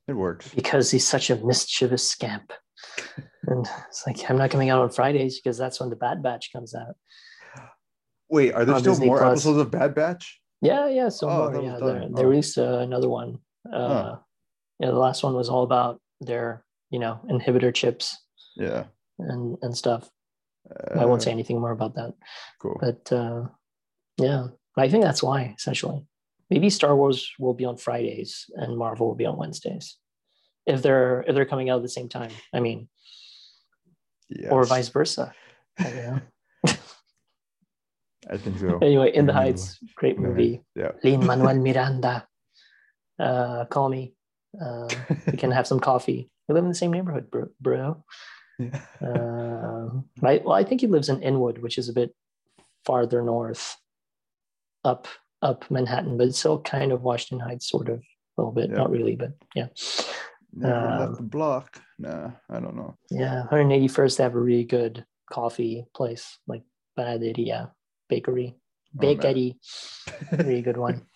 [0.07, 0.49] it works.
[0.55, 2.53] Because he's such a mischievous scamp.
[3.47, 6.53] And it's like I'm not coming out on Fridays because that's when the Bad Batch
[6.53, 6.95] comes out.
[8.28, 9.33] Wait, are there still Disney more Plus.
[9.33, 10.41] episodes of Bad Batch?
[10.61, 11.09] Yeah, yeah.
[11.09, 12.01] So Oh, more, yeah, done.
[12.01, 12.28] they they Oh.
[12.28, 13.39] released uh, another one.
[13.72, 14.16] Uh, Huh.
[14.78, 18.18] Yeah, the last one was all about their you know inhibitor chips
[18.56, 18.84] Yeah.
[19.18, 20.10] and and stuff.
[21.00, 22.12] I won't Uh, say anything more about that.
[22.60, 22.76] Cool.
[22.80, 23.48] But uh,
[24.18, 26.06] yeah, I think that's why essentially.
[26.50, 29.96] Maybe Star Wars will be on Fridays and Marvel will be on Wednesdays,
[30.66, 32.32] if they're if they're coming out at the same time.
[32.52, 32.88] I mean,
[34.50, 35.32] or vice versa.
[35.78, 36.20] I.
[38.30, 38.78] I think so.
[38.78, 40.62] anyway, In the Heights, great movie.
[40.76, 40.92] Yeah.
[41.02, 42.26] Lin Manuel Miranda.
[43.18, 44.12] Uh, call me.
[44.59, 44.88] Uh,
[45.30, 46.30] we can have some coffee.
[46.48, 47.48] We live in the same neighborhood, bro.
[47.61, 48.05] bro.
[48.59, 48.80] Yeah.
[49.01, 49.90] Uh,
[50.20, 50.44] right.
[50.44, 52.14] Well, I think he lives in Inwood, which is a bit
[52.84, 53.76] farther north,
[54.84, 55.07] up
[55.42, 58.70] up Manhattan, but it's still kind of Washington Heights, sort of a little bit.
[58.70, 58.76] Yeah.
[58.76, 59.68] Not really, but yeah,
[60.53, 61.80] Never Um, left the block.
[61.98, 62.96] Nah, I don't know.
[63.11, 63.44] yeah.
[63.51, 66.62] 181st they have a really good coffee place, like
[66.98, 67.70] Panaderia
[68.09, 68.57] Bakery,
[68.96, 68.98] Oh.
[69.01, 69.57] Bakery,
[70.32, 71.07] really good one.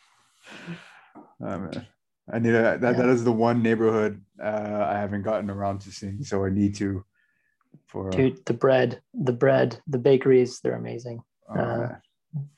[1.42, 1.86] Oh, man.
[2.32, 2.80] I need a, that.
[2.80, 3.10] That Yeah.
[3.12, 7.04] is the one neighborhood uh, I haven't gotten around to seeing, so I need to.
[7.86, 11.22] For uh, Dude, the bread, the bread, the bakeries, they're amazing.
[11.50, 11.94] oh, uh.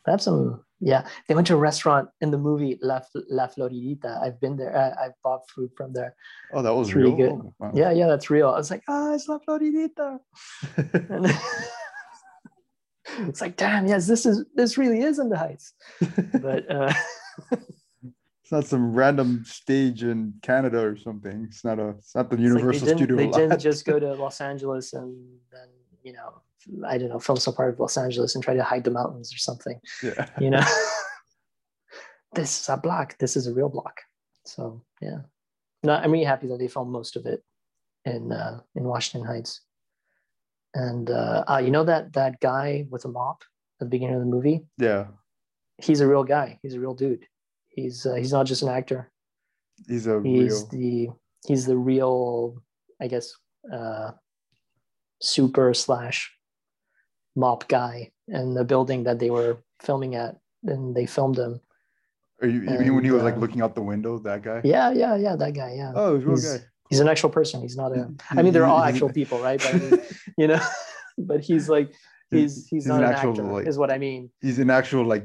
[0.07, 1.07] Have some, yeah.
[1.29, 4.23] They went to a restaurant in the movie La, La Floridita.
[4.23, 4.75] I've been there.
[4.75, 6.15] I, I've bought food from there.
[6.55, 7.17] oh, that was really real.
[7.17, 7.33] good.
[7.47, 7.73] Oh, wow.
[7.75, 8.49] Yeah, yeah, that's real.
[8.49, 10.19] I was like, ah, it's La Floridita.
[11.11, 11.27] And
[13.29, 15.75] it's like, damn, yes, this is this really is in the Heights.
[16.41, 16.93] But uh,
[18.47, 21.47] it's not some random stage in Canada or something.
[21.49, 21.89] It's not a.
[21.99, 23.35] It's not the it's Universal didn't, Studio they lot.
[23.37, 25.17] didn't just go to Los Angeles and
[25.51, 25.67] then
[26.05, 26.33] you know,
[26.87, 29.35] I don't know, film some part of Los Angeles and try to hide the mountains
[29.35, 29.81] or something.
[30.01, 30.29] yeah.
[30.39, 30.63] you know
[32.35, 34.03] this is a block this is a real block
[34.45, 35.19] so yeah
[35.83, 37.43] no i'm really happy that they filmed most of it
[38.05, 39.63] in uh in washington heights
[40.75, 43.43] and uh, uh you know that that guy with a mop
[43.81, 45.07] at the beginning of the movie Yeah.
[45.79, 47.27] he's a real guy he's a real dude
[47.77, 49.11] he's uh, he's not just an actor
[49.87, 50.69] He's a he's real.
[50.73, 51.09] the
[51.47, 52.57] he's the real
[53.01, 53.27] i guess
[53.73, 54.11] uh
[55.21, 56.33] super slash
[57.37, 61.61] mop guy in the building that they were filming at and they filmed him
[62.43, 64.19] Are you, you mean when he was like uh, looking out the window?
[64.19, 64.61] That guy.
[64.65, 65.37] Yeah, yeah, yeah.
[65.37, 65.73] That guy.
[65.81, 65.93] Yeah.
[65.97, 66.61] Oh, he's guy.
[66.91, 67.63] he's an actual person.
[67.65, 68.13] He's not a.
[68.39, 69.57] I mean, they're all actual people, right?
[69.57, 70.01] But I mean,
[70.41, 70.61] you know,
[71.31, 71.89] but he's like
[72.31, 73.53] he's he's, He's not an an, actual, actor.
[73.57, 74.29] like, is what I mean.
[74.45, 75.25] He's an actual like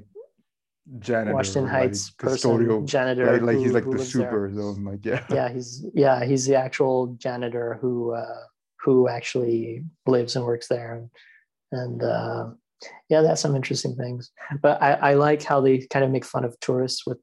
[0.99, 1.33] janitor.
[1.33, 2.85] Washington like, Heights person, custodial.
[2.85, 3.31] janitor.
[3.33, 4.23] Like, like he's like the lives there.
[4.29, 4.83] super zone.
[4.85, 5.23] Like yeah.
[5.29, 8.43] Yeah, he's yeah he's the actual janitor who uh,
[8.83, 11.09] who actually lives and works there, and,
[11.81, 12.49] and uh,
[13.09, 14.31] yeah, that's some interesting things.
[14.61, 17.19] But I, I like how they kind of make fun of tourists with,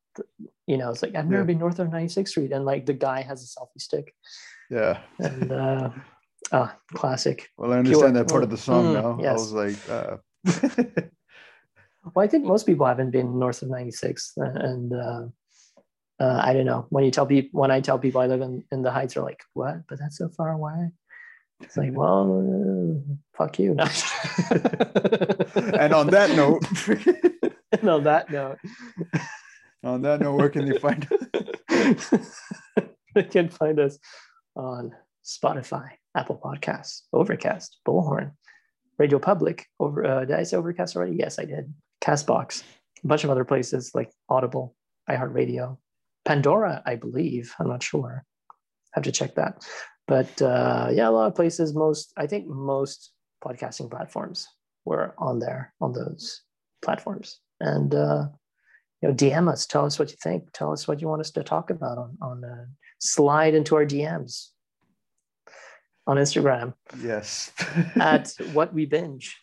[0.69, 1.47] you know, it's like I've never Yeah.
[1.47, 4.15] been north of 96th Street, and like the guy has a selfie stick,
[4.71, 5.01] Yeah.
[5.19, 5.91] and uh,
[6.53, 7.49] ah, classic.
[7.59, 9.29] Well, I understand Pure- that part of the song Mm, now.
[9.29, 10.19] I was like, uh,
[12.15, 15.23] Well, I think most people haven't been north of 96, and uh,
[16.21, 16.87] uh, I don't know.
[16.91, 19.23] When you tell people, when I tell people I live in, in the Heights, they're
[19.23, 19.87] like, "What?
[19.89, 20.91] But that's so far away."
[21.61, 23.75] It's like, well, uh, fuck you.
[23.75, 23.85] No.
[25.79, 26.65] and on that note,
[27.73, 28.59] and on that note,
[29.85, 31.07] on that note, where can they find?
[31.71, 32.15] Us?
[33.15, 33.99] they can find us
[34.57, 34.93] on
[35.25, 38.33] Spotify, Apple Podcasts, Overcast, Bullhorn,
[38.99, 39.67] Radio Public.
[39.79, 41.17] Over uh, did I say Overcast already?
[41.17, 41.73] Yes, I did.
[42.01, 42.63] Castbox,
[43.05, 44.75] a bunch of other places like Audible,
[45.09, 45.79] iHeartRadio,
[46.25, 47.55] Pandora, I believe.
[47.59, 48.25] I'm not sure.
[48.93, 49.65] Have to check that.
[50.07, 51.75] But uh, yeah, a lot of places.
[51.75, 53.13] Most, I think, most
[53.45, 54.47] podcasting platforms
[54.85, 56.43] were on there on those
[56.83, 57.41] platforms.
[57.61, 58.29] And uh,
[59.03, 59.67] you know, DM us.
[59.67, 60.53] Tell us what you think.
[60.53, 62.45] Tell us what you want us to talk about on on.
[62.45, 62.65] Uh,
[63.01, 64.49] slide into our DMs
[66.07, 67.53] on Instagram Yes.
[67.97, 69.37] at what we binge.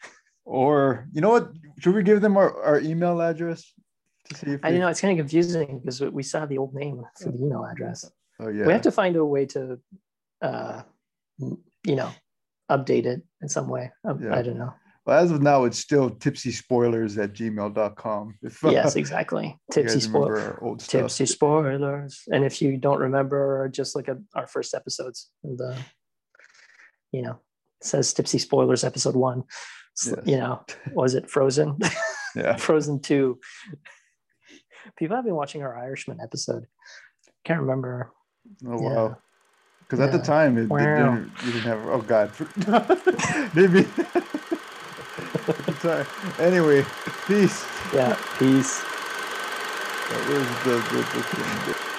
[0.46, 1.52] Or you know what?
[1.80, 3.74] Should we give them our, our email address
[4.30, 6.58] to see if I they- know it's kind of confusing because we still have the
[6.58, 8.10] old name for the email address.
[8.40, 8.66] Oh yeah.
[8.66, 9.80] We have to find a way to,
[10.42, 10.82] uh,
[11.40, 12.12] you know,
[12.70, 13.92] update it in some way.
[14.06, 14.36] Yeah.
[14.36, 14.74] I don't know.
[15.06, 18.40] Well, as of now, it's still tipsy spoilers at gmail.com.
[18.42, 19.56] If, uh, Yes, exactly.
[19.72, 20.44] Tipsy spoilers.
[20.44, 21.02] our old stuff.
[21.04, 22.24] Tipsy spoilers.
[22.32, 25.30] And if you don't remember, just look at our first episodes.
[25.44, 25.78] And the,
[27.12, 27.40] you know,
[27.82, 29.44] it says Tipsy spoilers episode one.
[30.06, 30.16] Yes.
[30.26, 31.80] You know, was it Frozen?
[32.36, 32.58] Yeah.
[32.58, 33.40] Frozen 2.
[34.98, 36.66] People have been watching our Irishman episode.
[36.66, 38.12] Oh Can't remember.
[38.68, 38.90] Oh, yeah.
[38.94, 39.18] wow.
[39.80, 40.80] Because at the time, it, Wow.
[40.80, 41.88] didn't, you didn't have.
[41.88, 42.30] Oh God.
[43.56, 43.84] Maybe.
[45.80, 46.06] at.
[46.40, 46.84] Anyway,
[47.26, 47.64] peace.
[47.94, 48.82] Yeah, peace.
[50.10, 51.95] That was the, the, the thing.